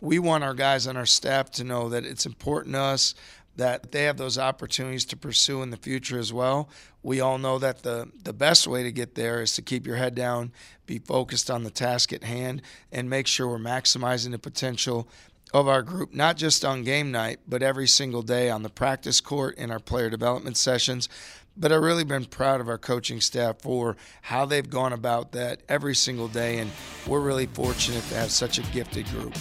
we 0.00 0.20
want 0.20 0.44
our 0.44 0.54
guys 0.54 0.86
on 0.86 0.96
our 0.96 1.06
staff 1.06 1.50
to 1.52 1.64
know 1.64 1.88
that 1.88 2.04
it's 2.04 2.26
important 2.26 2.74
to 2.74 2.80
us 2.80 3.14
that 3.58 3.92
they 3.92 4.04
have 4.04 4.16
those 4.16 4.38
opportunities 4.38 5.04
to 5.04 5.16
pursue 5.16 5.62
in 5.62 5.70
the 5.70 5.76
future 5.76 6.18
as 6.18 6.32
well. 6.32 6.68
We 7.02 7.20
all 7.20 7.38
know 7.38 7.58
that 7.58 7.82
the, 7.82 8.10
the 8.22 8.32
best 8.32 8.66
way 8.66 8.84
to 8.84 8.92
get 8.92 9.14
there 9.14 9.42
is 9.42 9.54
to 9.54 9.62
keep 9.62 9.86
your 9.86 9.96
head 9.96 10.14
down, 10.14 10.52
be 10.86 10.98
focused 10.98 11.50
on 11.50 11.64
the 11.64 11.70
task 11.70 12.12
at 12.12 12.24
hand, 12.24 12.62
and 12.92 13.10
make 13.10 13.26
sure 13.26 13.48
we're 13.48 13.58
maximizing 13.58 14.30
the 14.30 14.38
potential 14.38 15.08
of 15.52 15.66
our 15.66 15.82
group, 15.82 16.14
not 16.14 16.36
just 16.36 16.64
on 16.64 16.84
game 16.84 17.10
night, 17.10 17.40
but 17.48 17.62
every 17.62 17.88
single 17.88 18.22
day 18.22 18.48
on 18.48 18.62
the 18.62 18.70
practice 18.70 19.20
court 19.20 19.56
in 19.56 19.70
our 19.70 19.80
player 19.80 20.08
development 20.08 20.56
sessions. 20.56 21.08
But 21.56 21.72
I've 21.72 21.82
really 21.82 22.04
been 22.04 22.26
proud 22.26 22.60
of 22.60 22.68
our 22.68 22.78
coaching 22.78 23.20
staff 23.20 23.60
for 23.60 23.96
how 24.22 24.46
they've 24.46 24.68
gone 24.68 24.92
about 24.92 25.32
that 25.32 25.62
every 25.68 25.96
single 25.96 26.28
day, 26.28 26.58
and 26.58 26.70
we're 27.08 27.20
really 27.20 27.46
fortunate 27.46 28.04
to 28.04 28.14
have 28.14 28.30
such 28.30 28.58
a 28.58 28.62
gifted 28.62 29.06
group. 29.06 29.34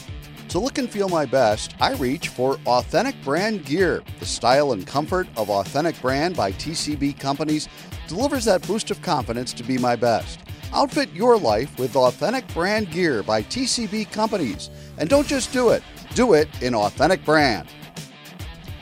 To 0.49 0.59
look 0.59 0.77
and 0.77 0.89
feel 0.89 1.09
my 1.09 1.25
best, 1.25 1.75
I 1.81 1.91
reach 1.95 2.29
for 2.29 2.57
Authentic 2.65 3.21
Brand 3.21 3.65
Gear. 3.65 4.01
The 4.19 4.25
style 4.25 4.71
and 4.71 4.87
comfort 4.87 5.27
of 5.35 5.49
Authentic 5.49 6.01
Brand 6.01 6.37
by 6.37 6.53
TCB 6.53 7.19
Companies 7.19 7.67
delivers 8.07 8.45
that 8.45 8.65
boost 8.65 8.89
of 8.89 9.01
confidence 9.01 9.51
to 9.53 9.63
be 9.63 9.77
my 9.77 9.97
best. 9.97 10.39
Outfit 10.71 11.11
your 11.11 11.37
life 11.37 11.77
with 11.77 11.97
Authentic 11.97 12.47
Brand 12.53 12.91
Gear 12.91 13.23
by 13.23 13.43
TCB 13.43 14.09
Companies. 14.13 14.69
And 14.97 15.09
don't 15.09 15.27
just 15.27 15.51
do 15.51 15.69
it, 15.69 15.83
do 16.15 16.33
it 16.33 16.47
in 16.61 16.73
Authentic 16.73 17.25
Brand. 17.25 17.67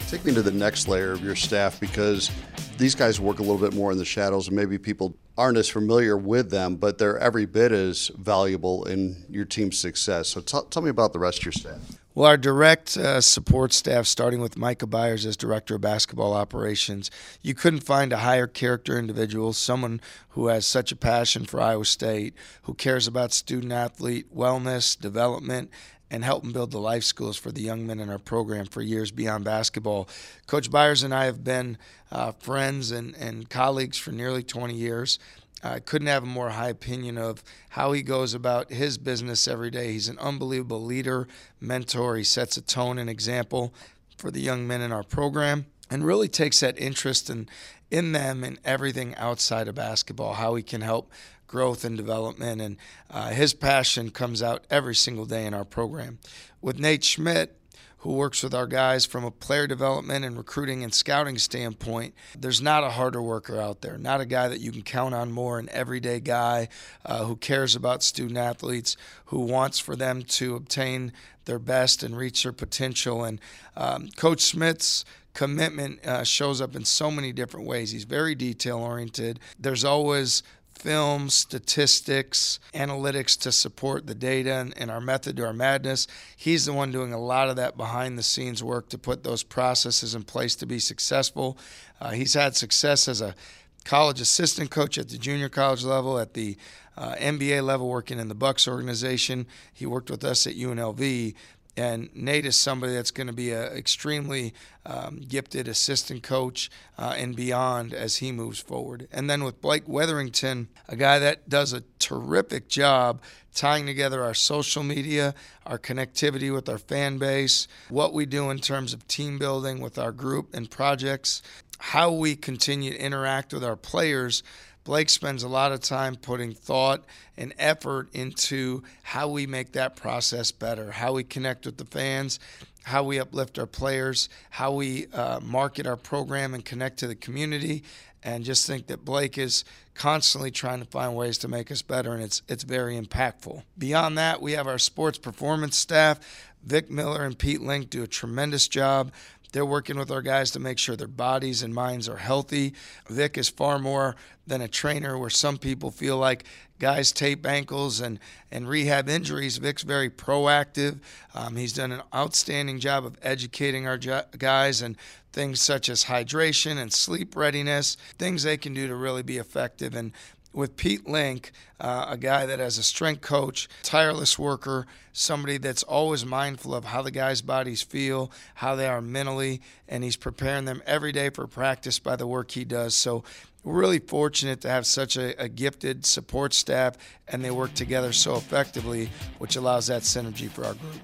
Take 0.08 0.24
me 0.24 0.36
to 0.36 0.44
the 0.44 0.52
next 0.52 0.88
layer 0.88 1.14
of 1.14 1.24
your 1.24 1.36
staff 1.36 1.80
because 1.80 2.30
these 2.78 2.94
guys 2.94 3.20
work 3.20 3.40
a 3.40 3.42
little 3.42 3.58
bit 3.58 3.74
more 3.74 3.92
in 3.92 3.98
the 3.98 4.06
shadows 4.06 4.50
and 4.50 4.56
maybe 4.56 4.78
people 4.78 5.18
aren't 5.38 5.58
as 5.58 5.70
familiar 5.70 6.18
with 6.18 6.50
them, 6.50 6.76
but 6.76 6.98
they're 6.98 7.18
every 7.18 7.46
bit 7.46 7.72
as 7.72 8.10
valuable 8.18 8.86
in 8.86 9.26
your 9.30 9.46
team's 9.46 9.78
success. 9.78 10.30
So 10.30 10.42
t- 10.42 10.58
tell 10.70 10.82
me 10.82 10.90
about 10.90 11.14
the 11.14 11.20
rest 11.20 11.40
of 11.40 11.46
your 11.46 11.52
staff. 11.52 11.80
Well, 12.16 12.30
our 12.30 12.38
direct 12.38 12.96
uh, 12.96 13.20
support 13.20 13.74
staff, 13.74 14.08
starting 14.08 14.40
with 14.40 14.58
Micah 14.58 14.88
Byers 14.88 15.26
as 15.26 15.36
Director 15.36 15.76
of 15.76 15.82
Basketball 15.82 16.34
Operations, 16.34 17.12
you 17.42 17.54
couldn't 17.54 17.82
find 17.82 18.14
a 18.14 18.20
higher 18.20 18.48
character 18.48 18.98
individual, 18.98 19.52
someone 19.52 20.00
who 20.30 20.48
has 20.48 20.66
such 20.66 20.94
a 20.94 20.96
passion 20.96 21.44
for 21.44 21.60
Iowa 21.60 21.84
State, 21.84 22.34
who 22.62 22.74
cares 22.74 23.06
about 23.06 23.34
student 23.34 23.74
athlete 23.74 24.34
wellness, 24.34 24.98
development, 24.98 25.70
and 26.12 26.24
helping 26.24 26.52
build 26.52 26.72
the 26.72 26.80
life 26.80 27.04
skills 27.04 27.38
for 27.38 27.52
the 27.52 27.62
young 27.62 27.86
men 27.86 28.00
in 28.00 28.10
our 28.10 28.20
program 28.20 28.66
for 28.66 28.82
years 28.82 29.12
beyond 29.12 29.44
basketball. 29.44 30.08
Coach 30.48 30.70
Byers 30.70 31.04
and 31.04 31.14
I 31.14 31.26
have 31.26 31.44
been 31.44 31.78
uh, 32.12 32.32
friends 32.34 32.92
and, 32.92 33.16
and 33.16 33.50
colleagues 33.50 33.98
for 33.98 34.12
nearly 34.12 34.44
20 34.44 34.74
years. 34.74 35.20
I 35.64 35.80
couldn't 35.80 36.08
have 36.08 36.24
a 36.24 36.28
more 36.28 36.52
high 36.52 36.70
opinion 36.70 37.18
of 37.18 37.44
how 37.70 37.92
he 37.92 38.04
goes 38.04 38.34
about 38.36 38.72
his 38.72 38.98
business 39.00 39.48
every 39.48 39.72
day. 39.72 39.94
He's 39.94 40.08
an 40.08 40.20
unbelievable 40.20 40.84
leader, 40.84 41.28
mentor. 41.60 42.18
He 42.18 42.24
sets 42.24 42.56
a 42.56 42.62
tone 42.62 43.00
and 43.00 43.10
example 43.10 43.74
for 44.16 44.30
the 44.30 44.42
young 44.42 44.68
men 44.68 44.82
in 44.82 44.92
our 44.92 45.04
program 45.04 45.66
and 45.90 46.06
really 46.06 46.28
takes 46.28 46.60
that 46.60 46.80
interest 46.80 47.30
in, 47.30 47.48
in 47.90 48.12
them 48.12 48.44
and 48.44 48.60
everything 48.64 49.16
outside 49.16 49.68
of 49.68 49.76
basketball, 49.76 50.34
how 50.34 50.56
he 50.56 50.64
can 50.64 50.82
help 50.82 51.12
growth 51.48 51.86
and 51.86 51.98
development. 51.98 52.62
And 52.62 52.78
uh, 53.10 53.30
his 53.30 53.54
passion 53.54 54.10
comes 54.12 54.42
out 54.42 54.66
every 54.70 54.96
single 54.96 55.26
day 55.26 55.46
in 55.46 55.54
our 55.54 55.66
program. 55.66 56.20
With 56.62 56.80
Nate 56.80 57.04
Schmidt, 57.04 57.60
who 58.06 58.14
works 58.14 58.44
with 58.44 58.54
our 58.54 58.68
guys 58.68 59.04
from 59.04 59.24
a 59.24 59.32
player 59.32 59.66
development 59.66 60.24
and 60.24 60.38
recruiting 60.38 60.84
and 60.84 60.94
scouting 60.94 61.40
standpoint, 61.40 62.14
there's 62.38 62.62
not 62.62 62.84
a 62.84 62.92
harder 62.92 63.22
worker 63.22 63.60
out 63.60 63.82
there, 63.82 63.98
not 63.98 64.22
a 64.22 64.26
guy 64.26 64.48
that 64.48 64.60
you 64.60 64.72
can 64.72 64.84
count 64.84 65.16
on 65.16 65.32
more, 65.32 65.58
an 65.58 65.68
everyday 65.72 66.20
guy 66.20 66.68
uh, 67.04 67.24
who 67.24 67.36
cares 67.36 67.76
about 67.76 68.04
student 68.04 68.38
athletes, 68.38 68.96
who 69.26 69.40
wants 69.40 69.80
for 69.80 69.96
them 69.96 70.22
to 70.22 70.56
obtain 70.56 71.12
their 71.46 71.58
best 71.58 72.04
and 72.04 72.16
reach 72.16 72.44
their 72.44 72.52
potential. 72.52 73.24
And 73.24 73.42
um, 73.76 74.10
Coach 74.16 74.42
Schmidt's 74.42 75.04
commitment 75.34 76.06
uh, 76.06 76.24
shows 76.24 76.62
up 76.62 76.76
in 76.76 76.86
so 76.86 77.10
many 77.10 77.32
different 77.32 77.66
ways. 77.66 77.92
He's 77.92 78.04
very 78.04 78.36
detail 78.36 78.78
oriented. 78.78 79.40
There's 79.60 79.84
always 79.84 80.44
film, 80.76 81.30
statistics, 81.30 82.60
analytics 82.74 83.40
to 83.40 83.52
support 83.52 84.06
the 84.06 84.16
data 84.16 84.54
and, 84.54 84.78
and, 84.78 84.92
our 84.92 85.02
method 85.02 85.38
to 85.38 85.46
our 85.46 85.54
madness. 85.54 86.08
He's 86.36 86.66
the 86.66 86.74
one 86.74 86.92
doing 86.92 87.14
a 87.14 87.20
lot 87.20 87.50
of 87.50 87.56
that 87.56 87.78
behind 87.78 88.18
the 88.18 88.24
scenes 88.24 88.64
work 88.64 88.90
to 88.90 88.98
put 88.98 89.24
those 89.24 89.42
processes 89.42 90.14
in 90.14 90.24
place 90.24 90.56
to 90.58 90.66
be 90.66 90.80
successful. 90.80 91.58
Uh, 92.00 92.12
he's 92.12 92.34
had 92.34 92.56
success 92.56 93.08
as 93.08 93.22
a 93.22 93.36
college 93.84 94.20
assistant 94.20 94.70
coach 94.70 94.98
at 94.98 95.10
the 95.10 95.18
junior 95.18 95.50
college 95.50 95.84
level, 95.84 96.20
at 96.20 96.34
the 96.34 96.58
uh, 96.98 97.16
NBA 97.16 97.64
level, 97.64 97.90
working 97.90 98.20
in 98.20 98.28
the 98.28 98.36
Bucks 98.36 98.68
organization. 98.68 99.48
He 99.74 99.86
worked 99.86 100.10
with 100.10 100.24
us 100.24 100.48
at 100.48 100.56
UNLV. 100.56 101.36
And 101.78 102.10
Nate 102.16 102.46
is 102.46 102.56
somebody 102.56 102.94
that's 102.94 103.12
going 103.12 103.28
to 103.28 103.34
be 103.34 103.52
an 103.52 103.74
extremely 103.74 104.54
um, 104.86 105.22
gifted 105.28 105.68
assistant 105.68 106.24
coach 106.24 106.70
uh, 106.98 107.16
and 107.18 107.36
beyond 107.36 107.94
as 107.94 108.18
he 108.18 108.32
moves 108.32 108.60
forward. 108.60 109.10
And 109.12 109.30
then 109.30 109.44
with 109.44 109.62
Blake 109.62 109.86
Wetherington, 109.86 110.70
a 110.88 110.96
guy 110.96 111.20
that 111.20 111.50
does 111.50 111.74
a 111.74 111.84
terrific 112.00 112.70
job 112.70 113.22
tying 113.54 113.86
together 113.86 114.24
our 114.24 114.34
social 114.34 114.84
media, 114.84 115.34
our 115.66 115.80
connectivity 115.80 116.54
with 116.54 116.70
our 116.70 116.78
fan 116.78 117.18
base, 117.18 117.68
what 117.90 118.14
we 118.14 118.26
do 118.26 118.50
in 118.50 118.60
terms 118.60 118.94
of 118.94 119.08
team 119.08 119.38
building 119.38 119.82
with 119.82 119.98
our 119.98 120.12
group 120.12 120.54
and 120.54 120.70
projects, 120.70 121.42
how 121.78 122.12
we 122.12 122.36
continue 122.36 122.92
to 122.92 123.00
interact 123.00 123.54
with 123.54 123.64
our 123.64 123.76
players 123.76 124.44
Blake 124.86 125.10
spends 125.10 125.42
a 125.42 125.50
lot 125.50 125.72
of 125.72 125.80
time 125.82 126.16
putting 126.16 126.54
thought 126.54 127.04
and 127.36 127.54
effort 127.58 128.08
into 128.14 128.84
how 129.02 129.28
we 129.28 129.48
make 129.48 129.72
that 129.72 129.96
process 129.96 130.52
better, 130.52 130.92
how 130.92 131.14
we 131.14 131.24
connect 131.24 131.66
with 131.66 131.78
the 131.78 131.86
fans, 131.86 132.40
how 132.84 133.04
we 133.04 133.20
uplift 133.20 133.58
our 133.58 133.66
players, 133.66 134.30
how 134.52 134.72
we 134.72 135.08
uh, 135.08 135.40
market 135.42 135.88
our 135.88 135.98
program 135.98 136.54
and 136.54 136.64
connect 136.64 137.00
to 137.00 137.08
the 137.08 137.16
community. 137.16 137.84
And 138.22 138.44
just 138.44 138.68
think 138.68 138.86
that 138.88 139.04
Blake 139.04 139.40
is 139.40 139.66
constantly 139.96 140.52
trying 140.52 140.80
to 140.80 140.86
find 140.86 141.16
ways 141.16 141.40
to 141.40 141.48
make 141.48 141.72
us 141.72 141.82
better, 141.82 142.14
and 142.14 142.24
it's 142.24 142.42
it's 142.48 142.64
very 142.64 143.00
impactful. 143.00 143.64
Beyond 143.78 144.18
that, 144.18 144.42
we 144.42 144.54
have 144.54 144.68
our 144.68 144.80
sports 144.80 145.20
performance 145.20 145.78
staff. 145.78 146.20
Vic 146.64 146.90
Miller 146.90 147.24
and 147.24 147.38
Pete 147.38 147.62
Link 147.62 147.92
do 147.92 148.02
a 148.02 148.08
tremendous 148.08 148.68
job 148.68 149.12
they're 149.56 149.66
working 149.66 149.98
with 149.98 150.12
our 150.12 150.22
guys 150.22 150.52
to 150.52 150.60
make 150.60 150.78
sure 150.78 150.98
their 150.98 151.08
bodies 151.08 151.64
and 151.64 151.74
minds 151.74 152.10
are 152.10 152.18
healthy. 152.18 152.74
Vic 153.10 153.38
is 153.38 153.48
far 153.48 153.80
more 153.80 154.18
than 154.46 154.60
a 154.60 154.68
trainer 154.68 155.18
where 155.18 155.30
some 155.30 155.58
people 155.58 155.92
feel 155.92 156.18
like 156.18 156.44
guys 156.78 157.14
tape 157.14 157.46
ankles 157.46 158.02
and, 158.02 158.20
and 158.52 158.68
rehab 158.68 159.08
injuries. 159.08 159.56
Vic's 159.56 159.84
very 159.84 160.10
proactive. 160.10 161.00
Um, 161.34 161.56
he's 161.56 161.72
done 161.72 161.94
an 161.94 162.02
outstanding 162.14 162.82
job 162.82 163.06
of 163.06 163.18
educating 163.22 163.88
our 163.88 163.98
guys 163.98 164.82
and 164.82 164.98
things 165.32 165.62
such 165.62 165.88
as 165.88 166.04
hydration 166.04 166.78
and 166.78 166.92
sleep 166.92 167.34
readiness, 167.34 167.96
things 168.18 168.44
they 168.44 168.58
can 168.58 168.74
do 168.74 168.90
to 168.90 168.96
really 168.96 169.24
be 169.24 169.38
effective. 169.38 169.96
And 169.96 170.12
with 170.56 170.78
Pete 170.78 171.08
Link, 171.08 171.52
uh, 171.80 172.06
a 172.10 172.18
guy 172.18 172.46
that 172.46 172.60
has 172.60 172.78
a 172.78 172.84
strength 172.84 173.22
coach, 173.22 173.68
tireless 173.84 174.40
worker, 174.40 174.88
somebody 175.12 175.58
that's 175.58 175.84
always 175.84 176.26
mindful 176.26 176.74
of 176.74 176.86
how 176.86 177.02
the 177.02 177.12
guys' 177.12 177.42
bodies 177.42 177.82
feel, 177.82 178.32
how 178.56 178.76
they 178.76 178.88
are 178.88 179.02
mentally, 179.02 179.62
and 179.88 180.04
he's 180.04 180.16
preparing 180.16 180.66
them 180.66 180.82
every 180.86 181.12
day 181.12 181.30
for 181.30 181.46
practice 181.46 182.00
by 182.00 182.16
the 182.16 182.26
work 182.26 182.52
he 182.52 182.64
does. 182.64 182.96
So 182.96 183.24
we're 183.64 183.80
really 183.80 184.00
fortunate 184.00 184.62
to 184.62 184.70
have 184.70 184.86
such 184.86 185.18
a, 185.18 185.40
a 185.42 185.50
gifted 185.50 186.06
support 186.06 186.54
staff, 186.54 186.96
and 187.28 187.44
they 187.44 187.52
work 187.52 187.74
together 187.74 188.14
so 188.14 188.36
effectively, 188.36 189.10
which 189.40 189.58
allows 189.58 189.88
that 189.88 190.04
synergy 190.04 190.50
for 190.50 190.64
our 190.64 190.76
group. 190.76 191.02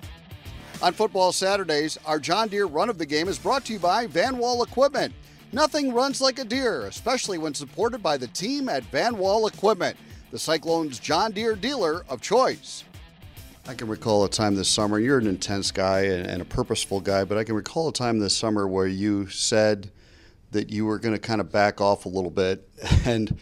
On 0.81 0.93
football 0.93 1.31
Saturdays, 1.31 1.97
our 2.05 2.19
John 2.19 2.47
Deere 2.47 2.65
run 2.65 2.89
of 2.89 2.97
the 2.97 3.05
game 3.05 3.27
is 3.27 3.37
brought 3.37 3.65
to 3.65 3.73
you 3.73 3.79
by 3.79 4.07
Van 4.07 4.37
Wall 4.37 4.63
Equipment. 4.63 5.13
Nothing 5.53 5.93
runs 5.93 6.21
like 6.21 6.39
a 6.39 6.45
deer, 6.45 6.85
especially 6.85 7.37
when 7.37 7.53
supported 7.53 8.01
by 8.01 8.15
the 8.15 8.27
team 8.27 8.69
at 8.69 8.83
Van 8.85 9.17
Wall 9.17 9.47
Equipment, 9.47 9.97
the 10.31 10.39
Cyclones 10.39 10.97
John 10.97 11.31
Deere 11.33 11.55
dealer 11.55 12.05
of 12.07 12.21
choice. 12.21 12.85
I 13.67 13.73
can 13.73 13.89
recall 13.89 14.23
a 14.23 14.29
time 14.29 14.55
this 14.55 14.69
summer, 14.69 14.97
you're 14.97 15.19
an 15.19 15.27
intense 15.27 15.69
guy 15.71 16.01
and, 16.03 16.41
a 16.41 16.45
purposeful 16.45 17.01
guy, 17.01 17.25
but 17.25 17.37
I 17.37 17.43
can 17.43 17.53
recall 17.53 17.89
a 17.89 17.93
time 17.93 18.19
this 18.19 18.35
summer 18.35 18.67
where 18.67 18.87
you 18.87 19.27
said 19.27 19.91
that 20.51 20.69
you 20.69 20.85
were 20.85 20.97
going 20.97 21.13
to 21.13 21.19
kind 21.19 21.41
of 21.41 21.51
back 21.51 21.81
off 21.81 22.05
a 22.05 22.09
little 22.09 22.31
bit 22.31 22.67
and 23.05 23.37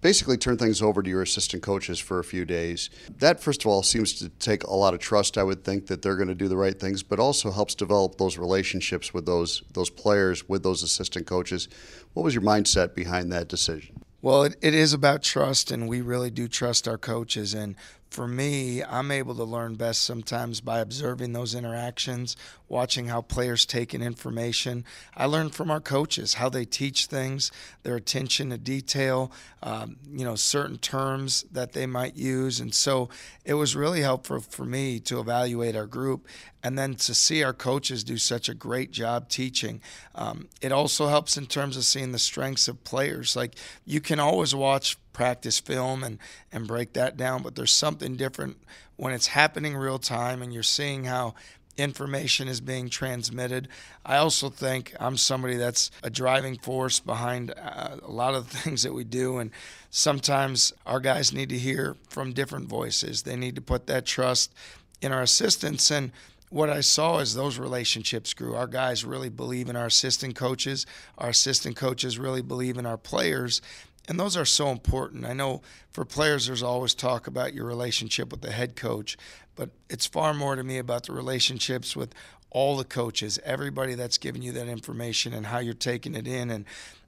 basically 0.00 0.36
turn 0.36 0.56
things 0.56 0.82
over 0.82 1.02
to 1.02 1.10
your 1.10 1.22
assistant 1.22 1.62
coaches 1.62 1.98
for 1.98 2.18
a 2.18 2.24
few 2.24 2.44
days. 2.44 2.90
That, 3.18 3.40
first 3.40 3.62
of 3.62 3.66
all, 3.66 3.82
seems 3.82 4.14
to 4.14 4.28
take 4.28 4.64
a 4.64 4.74
lot 4.74 4.94
of 4.94 5.00
trust. 5.00 5.36
I 5.36 5.42
would 5.42 5.64
think 5.64 5.86
that 5.86 6.02
they're 6.02 6.16
going 6.16 6.28
to 6.28 6.34
do 6.34 6.48
the 6.48 6.56
right 6.56 6.78
things, 6.78 7.02
but 7.02 7.18
also 7.18 7.50
helps 7.50 7.74
develop 7.74 8.18
those 8.18 8.38
relationships 8.38 9.12
with 9.12 9.26
those 9.26 9.62
those 9.72 9.90
players, 9.90 10.48
with 10.48 10.62
those 10.62 10.82
assistant 10.82 11.26
coaches. 11.26 11.68
What 12.14 12.22
was 12.22 12.34
your 12.34 12.44
mindset 12.44 12.94
behind 12.94 13.32
that 13.32 13.48
decision? 13.48 14.02
Well, 14.22 14.42
it, 14.44 14.56
it 14.60 14.74
is 14.74 14.92
about 14.92 15.22
trust, 15.22 15.70
and 15.70 15.88
we 15.88 16.00
really 16.00 16.30
do 16.30 16.48
trust 16.48 16.88
our 16.88 16.98
coaches. 16.98 17.54
And 17.54 17.76
for 18.10 18.26
me, 18.26 18.82
I'm 18.82 19.10
able 19.10 19.34
to 19.34 19.44
learn 19.44 19.74
best 19.74 20.02
sometimes 20.02 20.60
by 20.60 20.78
observing 20.78 21.32
those 21.32 21.54
interactions, 21.54 22.36
watching 22.68 23.08
how 23.08 23.20
players 23.20 23.66
take 23.66 23.94
in 23.94 24.02
information. 24.02 24.84
I 25.16 25.26
learn 25.26 25.50
from 25.50 25.70
our 25.70 25.80
coaches 25.80 26.34
how 26.34 26.48
they 26.48 26.64
teach 26.64 27.06
things, 27.06 27.52
their 27.82 27.96
attention 27.96 28.50
to 28.50 28.58
detail, 28.58 29.32
um, 29.62 29.96
you 30.10 30.24
know, 30.24 30.34
certain 30.34 30.78
terms 30.78 31.44
that 31.52 31.72
they 31.72 31.86
might 31.86 32.16
use. 32.16 32.60
And 32.60 32.74
so 32.74 33.08
it 33.44 33.54
was 33.54 33.76
really 33.76 34.00
helpful 34.00 34.40
for 34.40 34.64
me 34.64 35.00
to 35.00 35.20
evaluate 35.20 35.76
our 35.76 35.86
group 35.86 36.26
and 36.62 36.78
then 36.78 36.94
to 36.96 37.14
see 37.14 37.44
our 37.44 37.52
coaches 37.52 38.02
do 38.02 38.16
such 38.16 38.48
a 38.48 38.54
great 38.54 38.90
job 38.90 39.28
teaching. 39.28 39.80
Um, 40.14 40.48
it 40.60 40.72
also 40.72 41.06
helps 41.06 41.36
in 41.36 41.46
terms 41.46 41.76
of 41.76 41.84
seeing 41.84 42.12
the 42.12 42.18
strengths 42.18 42.66
of 42.66 42.82
players. 42.82 43.36
Like 43.36 43.54
you 43.84 44.00
can 44.00 44.18
always 44.18 44.54
watch 44.54 44.96
practice 45.16 45.58
film 45.58 46.04
and 46.04 46.18
and 46.52 46.68
break 46.68 46.92
that 46.92 47.16
down 47.16 47.42
but 47.42 47.54
there's 47.54 47.72
something 47.72 48.16
different 48.16 48.58
when 48.96 49.14
it's 49.14 49.28
happening 49.28 49.74
real 49.74 49.98
time 49.98 50.42
and 50.42 50.52
you're 50.52 50.62
seeing 50.62 51.04
how 51.04 51.34
information 51.76 52.48
is 52.48 52.60
being 52.60 52.88
transmitted. 52.88 53.68
I 54.04 54.16
also 54.16 54.48
think 54.48 54.94
I'm 54.98 55.16
somebody 55.16 55.56
that's 55.56 55.90
a 56.02 56.10
driving 56.10 56.56
force 56.56 57.00
behind 57.00 57.52
uh, 57.56 57.96
a 58.02 58.10
lot 58.10 58.34
of 58.34 58.50
the 58.50 58.56
things 58.58 58.82
that 58.82 58.94
we 58.94 59.04
do. 59.04 59.38
And 59.38 59.50
sometimes 59.90 60.72
our 60.86 61.00
guys 61.00 61.32
need 61.32 61.50
to 61.50 61.58
hear 61.58 61.96
from 62.08 62.32
different 62.32 62.68
voices, 62.68 63.22
they 63.22 63.36
need 63.36 63.56
to 63.56 63.62
put 63.62 63.86
that 63.86 64.06
trust 64.06 64.52
in 65.00 65.12
our 65.12 65.22
assistants. 65.22 65.90
And 65.90 66.12
what 66.48 66.70
I 66.70 66.80
saw 66.80 67.18
is 67.18 67.34
those 67.34 67.58
relationships 67.58 68.32
grew. 68.32 68.54
Our 68.54 68.68
guys 68.68 69.04
really 69.04 69.28
believe 69.28 69.68
in 69.68 69.76
our 69.76 69.86
assistant 69.86 70.36
coaches. 70.36 70.86
Our 71.18 71.30
assistant 71.30 71.76
coaches 71.76 72.18
really 72.18 72.42
believe 72.42 72.78
in 72.78 72.86
our 72.86 72.96
players. 72.96 73.60
And 74.08 74.20
those 74.20 74.36
are 74.36 74.44
so 74.44 74.68
important. 74.68 75.24
I 75.24 75.32
know 75.32 75.62
for 75.90 76.04
players, 76.04 76.46
there's 76.46 76.62
always 76.62 76.94
talk 76.94 77.26
about 77.26 77.54
your 77.54 77.64
relationship 77.64 78.30
with 78.30 78.40
the 78.40 78.52
head 78.52 78.76
coach, 78.76 79.16
but 79.56 79.70
it's 79.90 80.06
far 80.06 80.32
more 80.32 80.54
to 80.54 80.62
me 80.62 80.78
about 80.78 81.06
the 81.06 81.12
relationships 81.12 81.96
with 81.96 82.14
all 82.50 82.76
the 82.76 82.84
coaches, 82.84 83.38
everybody 83.44 83.94
that's 83.94 84.18
giving 84.18 84.42
you 84.42 84.52
that 84.52 84.68
information 84.68 85.34
and 85.34 85.46
how 85.46 85.58
you're 85.58 85.74
taking 85.74 86.14
it 86.14 86.28
in. 86.28 86.50
And 86.50 86.64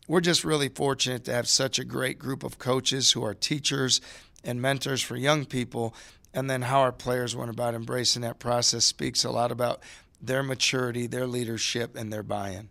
we're 0.09 0.21
just 0.21 0.45
really 0.45 0.69
fortunate 0.69 1.25
to 1.27 1.33
have 1.33 1.49
such 1.49 1.79
a 1.79 1.85
great 1.85 2.19
group 2.19 2.43
of 2.43 2.59
coaches 2.59 3.13
who 3.13 3.25
are 3.25 3.35
teachers 3.35 4.01
and 4.43 4.61
mentors 4.61 5.03
for 5.03 5.17
young 5.17 5.45
people 5.45 5.95
and 6.35 6.51
then 6.51 6.63
how 6.63 6.81
our 6.81 6.93
players 6.93 7.35
went 7.35 7.51
about 7.51 7.75
embracing 7.75 8.23
that 8.23 8.39
process 8.39 8.85
speaks 8.85 9.25
a 9.25 9.31
lot 9.31 9.53
about 9.53 9.81
their 10.21 10.43
maturity, 10.43 11.07
their 11.07 11.27
leadership, 11.27 11.97
and 11.97 12.13
their 12.13 12.23
buy 12.23 12.51
in. 12.51 12.69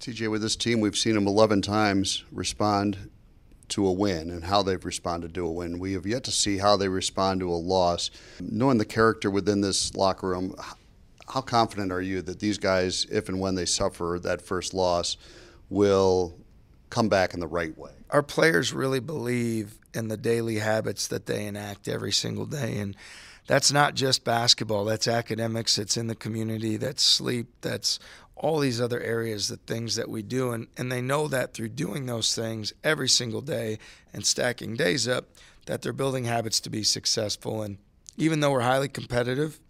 TJ, 0.00 0.30
with 0.30 0.42
this 0.42 0.56
team, 0.56 0.80
we've 0.80 0.96
seen 0.96 1.14
them 1.14 1.26
11 1.26 1.62
times 1.62 2.24
respond 2.30 3.10
to 3.70 3.86
a 3.86 3.92
win 3.92 4.30
and 4.30 4.44
how 4.44 4.62
they've 4.62 4.84
responded 4.84 5.34
to 5.34 5.46
a 5.46 5.50
win. 5.50 5.78
We 5.78 5.94
have 5.94 6.06
yet 6.06 6.24
to 6.24 6.30
see 6.30 6.58
how 6.58 6.76
they 6.76 6.88
respond 6.88 7.40
to 7.40 7.50
a 7.50 7.56
loss. 7.56 8.10
Knowing 8.40 8.78
the 8.78 8.84
character 8.84 9.30
within 9.30 9.60
this 9.60 9.94
locker 9.94 10.28
room, 10.28 10.54
how 11.28 11.40
confident 11.40 11.90
are 11.92 12.02
you 12.02 12.22
that 12.22 12.40
these 12.40 12.58
guys, 12.58 13.06
if 13.10 13.28
and 13.28 13.40
when 13.40 13.54
they 13.54 13.64
suffer 13.64 14.18
that 14.22 14.42
first 14.42 14.74
loss, 14.74 15.16
will 15.70 16.36
come 16.90 17.08
back 17.08 17.34
in 17.34 17.40
the 17.40 17.46
right 17.46 17.76
way? 17.76 17.92
Our 18.10 18.22
players 18.22 18.72
really 18.72 19.00
believe 19.00 19.78
in 19.94 20.08
the 20.08 20.16
daily 20.16 20.58
habits 20.58 21.08
that 21.08 21.26
they 21.26 21.46
enact 21.46 21.88
every 21.88 22.12
single 22.12 22.46
day. 22.46 22.78
And 22.78 22.96
that's 23.46 23.72
not 23.72 23.94
just 23.94 24.24
basketball, 24.24 24.84
that's 24.84 25.06
academics, 25.08 25.78
it's 25.78 25.96
in 25.96 26.06
the 26.06 26.14
community, 26.14 26.76
that's 26.76 27.02
sleep, 27.02 27.48
that's 27.60 27.98
all 28.36 28.58
these 28.58 28.80
other 28.80 29.00
areas, 29.00 29.48
the 29.48 29.56
things 29.56 29.96
that 29.96 30.08
we 30.08 30.22
do. 30.22 30.52
And, 30.52 30.66
and 30.76 30.90
they 30.90 31.00
know 31.00 31.28
that 31.28 31.54
through 31.54 31.68
doing 31.70 32.06
those 32.06 32.34
things 32.34 32.72
every 32.82 33.08
single 33.08 33.40
day 33.40 33.78
and 34.12 34.26
stacking 34.26 34.74
days 34.74 35.06
up, 35.06 35.26
that 35.66 35.82
they're 35.82 35.92
building 35.92 36.24
habits 36.24 36.60
to 36.60 36.70
be 36.70 36.82
successful. 36.82 37.62
And 37.62 37.78
even 38.16 38.40
though 38.40 38.52
we're 38.52 38.60
highly 38.60 38.88
competitive, 38.88 39.60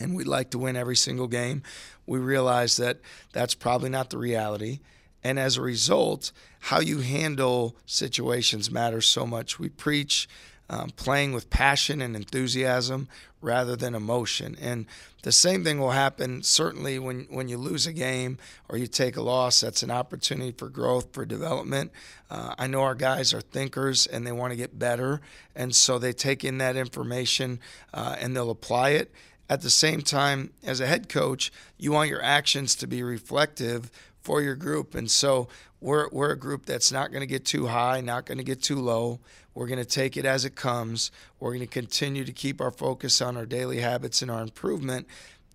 and 0.00 0.14
we'd 0.14 0.26
like 0.26 0.50
to 0.50 0.58
win 0.58 0.76
every 0.76 0.96
single 0.96 1.28
game, 1.28 1.62
we 2.06 2.18
realize 2.18 2.76
that 2.78 2.98
that's 3.32 3.54
probably 3.54 3.90
not 3.90 4.10
the 4.10 4.18
reality. 4.18 4.80
And 5.22 5.38
as 5.38 5.56
a 5.56 5.62
result, 5.62 6.32
how 6.60 6.80
you 6.80 6.98
handle 6.98 7.76
situations 7.86 8.70
matters 8.70 9.06
so 9.06 9.26
much. 9.26 9.58
We 9.58 9.68
preach 9.68 10.28
um, 10.70 10.90
playing 10.90 11.32
with 11.32 11.50
passion 11.50 12.00
and 12.00 12.16
enthusiasm 12.16 13.08
rather 13.40 13.76
than 13.76 13.94
emotion. 13.94 14.56
And 14.60 14.86
the 15.22 15.32
same 15.32 15.64
thing 15.64 15.78
will 15.78 15.90
happen 15.90 16.42
certainly 16.42 16.98
when, 16.98 17.26
when 17.30 17.48
you 17.48 17.58
lose 17.58 17.86
a 17.86 17.92
game 17.92 18.38
or 18.68 18.78
you 18.78 18.86
take 18.86 19.16
a 19.16 19.22
loss. 19.22 19.60
That's 19.60 19.82
an 19.82 19.90
opportunity 19.90 20.52
for 20.52 20.68
growth, 20.68 21.12
for 21.12 21.24
development. 21.24 21.92
Uh, 22.30 22.54
I 22.58 22.66
know 22.66 22.82
our 22.82 22.94
guys 22.94 23.34
are 23.34 23.40
thinkers 23.40 24.06
and 24.06 24.26
they 24.26 24.32
want 24.32 24.52
to 24.52 24.56
get 24.56 24.78
better. 24.78 25.20
And 25.54 25.74
so 25.74 25.98
they 25.98 26.12
take 26.12 26.44
in 26.44 26.58
that 26.58 26.76
information 26.76 27.60
uh, 27.92 28.16
and 28.18 28.34
they'll 28.34 28.50
apply 28.50 28.90
it. 28.90 29.12
At 29.48 29.60
the 29.60 29.70
same 29.70 30.00
time, 30.00 30.50
as 30.62 30.80
a 30.80 30.86
head 30.86 31.10
coach, 31.10 31.52
you 31.76 31.92
want 31.92 32.08
your 32.08 32.22
actions 32.22 32.74
to 32.76 32.86
be 32.86 33.02
reflective 33.02 33.90
for 34.22 34.40
your 34.40 34.54
group. 34.54 34.94
And 34.94 35.10
so 35.10 35.48
we're, 35.80 36.08
we're 36.10 36.32
a 36.32 36.38
group 36.38 36.64
that's 36.64 36.90
not 36.90 37.10
going 37.10 37.20
to 37.20 37.26
get 37.26 37.44
too 37.44 37.66
high, 37.66 38.00
not 38.00 38.24
going 38.24 38.38
to 38.38 38.44
get 38.44 38.62
too 38.62 38.80
low. 38.80 39.20
We're 39.54 39.66
going 39.66 39.78
to 39.78 39.84
take 39.84 40.16
it 40.16 40.24
as 40.24 40.44
it 40.44 40.56
comes. 40.56 41.10
We're 41.38 41.50
going 41.50 41.60
to 41.60 41.66
continue 41.66 42.24
to 42.24 42.32
keep 42.32 42.60
our 42.60 42.70
focus 42.70 43.22
on 43.22 43.36
our 43.36 43.46
daily 43.46 43.80
habits 43.80 44.22
and 44.22 44.30
our 44.30 44.42
improvement. 44.42 45.06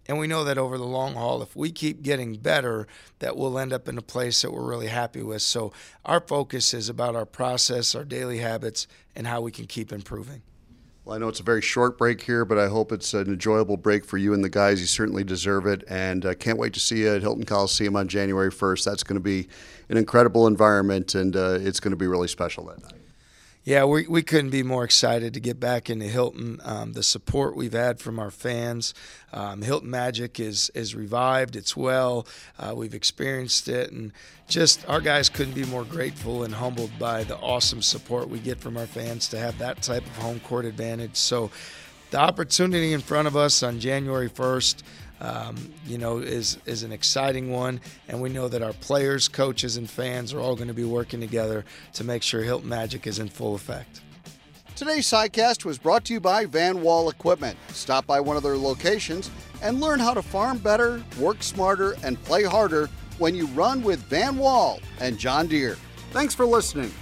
And 0.07 0.17
we 0.17 0.25
know 0.25 0.43
that 0.43 0.57
over 0.57 0.77
the 0.79 0.85
long 0.85 1.13
haul, 1.13 1.43
if 1.43 1.55
we 1.55 1.71
keep 1.71 2.01
getting 2.01 2.35
better, 2.35 2.87
that 3.19 3.37
we'll 3.37 3.59
end 3.59 3.71
up 3.71 3.87
in 3.87 3.95
a 3.95 4.01
place 4.01 4.41
that 4.41 4.51
we're 4.51 4.67
really 4.67 4.87
happy 4.87 5.21
with. 5.21 5.43
So 5.43 5.71
our 6.03 6.19
focus 6.19 6.73
is 6.73 6.89
about 6.89 7.15
our 7.15 7.27
process, 7.27 7.93
our 7.93 8.05
daily 8.05 8.39
habits, 8.39 8.87
and 9.15 9.27
how 9.27 9.41
we 9.41 9.51
can 9.51 9.67
keep 9.67 9.91
improving. 9.91 10.41
Well, 11.05 11.15
I 11.15 11.19
know 11.19 11.27
it's 11.27 11.39
a 11.39 11.43
very 11.43 11.61
short 11.61 11.97
break 11.97 12.21
here, 12.21 12.43
but 12.43 12.57
I 12.57 12.67
hope 12.69 12.91
it's 12.91 13.13
an 13.13 13.27
enjoyable 13.27 13.77
break 13.77 14.03
for 14.03 14.17
you 14.17 14.33
and 14.33 14.43
the 14.43 14.49
guys. 14.49 14.81
You 14.81 14.87
certainly 14.87 15.23
deserve 15.23 15.67
it, 15.67 15.83
and 15.87 16.25
uh, 16.25 16.33
can't 16.33 16.57
wait 16.57 16.73
to 16.73 16.79
see 16.79 17.01
you 17.01 17.15
at 17.15 17.21
Hilton 17.21 17.45
Coliseum 17.45 17.95
on 17.95 18.07
January 18.07 18.51
1st. 18.51 18.85
That's 18.85 19.03
going 19.03 19.15
to 19.15 19.23
be 19.23 19.47
an 19.89 19.97
incredible 19.97 20.47
environment, 20.47 21.13
and 21.13 21.35
uh, 21.35 21.57
it's 21.61 21.79
going 21.79 21.91
to 21.91 21.97
be 21.97 22.07
really 22.07 22.27
special 22.27 22.65
that 22.65 22.81
night. 22.81 23.08
Yeah, 23.65 23.83
we, 23.83 24.07
we 24.07 24.23
couldn't 24.23 24.51
be 24.51 24.63
more 24.63 24.85
excited 24.85 25.33
to 25.33 25.39
get 25.39 25.59
back 25.59 25.89
into 25.89 26.05
Hilton. 26.05 26.61
Um, 26.63 26.93
the 26.93 27.03
support 27.03 27.57
we've 27.57 27.73
had 27.73 27.99
from 27.99 28.17
our 28.17 28.31
fans, 28.31 28.93
um, 29.33 29.61
Hilton 29.61 29.89
Magic 29.89 30.39
is 30.39 30.71
is 30.73 30.95
revived. 30.95 31.57
It's 31.57 31.75
well. 31.75 32.25
Uh, 32.57 32.73
we've 32.75 32.93
experienced 32.93 33.67
it, 33.67 33.91
and 33.91 34.13
just 34.47 34.87
our 34.87 35.01
guys 35.01 35.27
couldn't 35.27 35.55
be 35.55 35.65
more 35.65 35.83
grateful 35.83 36.43
and 36.43 36.53
humbled 36.55 36.91
by 36.97 37.25
the 37.25 37.37
awesome 37.37 37.81
support 37.81 38.29
we 38.29 38.39
get 38.39 38.59
from 38.59 38.77
our 38.77 38.87
fans 38.87 39.27
to 39.29 39.37
have 39.37 39.57
that 39.59 39.81
type 39.81 40.05
of 40.05 40.15
home 40.15 40.39
court 40.39 40.63
advantage. 40.63 41.17
So, 41.17 41.51
the 42.11 42.17
opportunity 42.17 42.93
in 42.93 43.01
front 43.01 43.27
of 43.27 43.35
us 43.35 43.61
on 43.61 43.81
January 43.81 44.29
first 44.29 44.83
um, 45.21 45.55
you 45.85 45.97
know, 45.97 46.17
is 46.17 46.57
is 46.65 46.83
an 46.83 46.91
exciting 46.91 47.51
one, 47.51 47.81
and 48.07 48.21
we 48.21 48.29
know 48.29 48.47
that 48.47 48.61
our 48.61 48.73
players, 48.73 49.27
coaches, 49.27 49.77
and 49.77 49.89
fans 49.89 50.33
are 50.33 50.39
all 50.39 50.55
going 50.55 50.67
to 50.67 50.73
be 50.73 50.83
working 50.83 51.19
together 51.19 51.65
to 51.93 52.03
make 52.03 52.23
sure 52.23 52.41
Hilton 52.41 52.69
Magic 52.69 53.05
is 53.07 53.19
in 53.19 53.27
full 53.27 53.55
effect. 53.55 54.01
Today's 54.75 55.07
sidecast 55.07 55.65
was 55.65 55.77
brought 55.77 56.05
to 56.05 56.13
you 56.13 56.21
by 56.21 56.45
Van 56.45 56.81
Wall 56.81 57.09
Equipment. 57.09 57.57
Stop 57.69 58.07
by 58.07 58.21
one 58.21 58.37
of 58.37 58.43
their 58.43 58.55
locations 58.55 59.29
and 59.61 59.81
learn 59.81 59.99
how 59.99 60.13
to 60.13 60.21
farm 60.21 60.57
better, 60.57 61.03
work 61.19 61.43
smarter, 61.43 61.97
and 62.01 62.21
play 62.23 62.43
harder 62.43 62.89
when 63.17 63.35
you 63.35 63.45
run 63.47 63.83
with 63.83 63.99
Van 64.03 64.37
Wall 64.37 64.79
and 65.01 65.17
John 65.17 65.47
Deere. 65.47 65.77
Thanks 66.11 66.33
for 66.33 66.45
listening. 66.45 66.93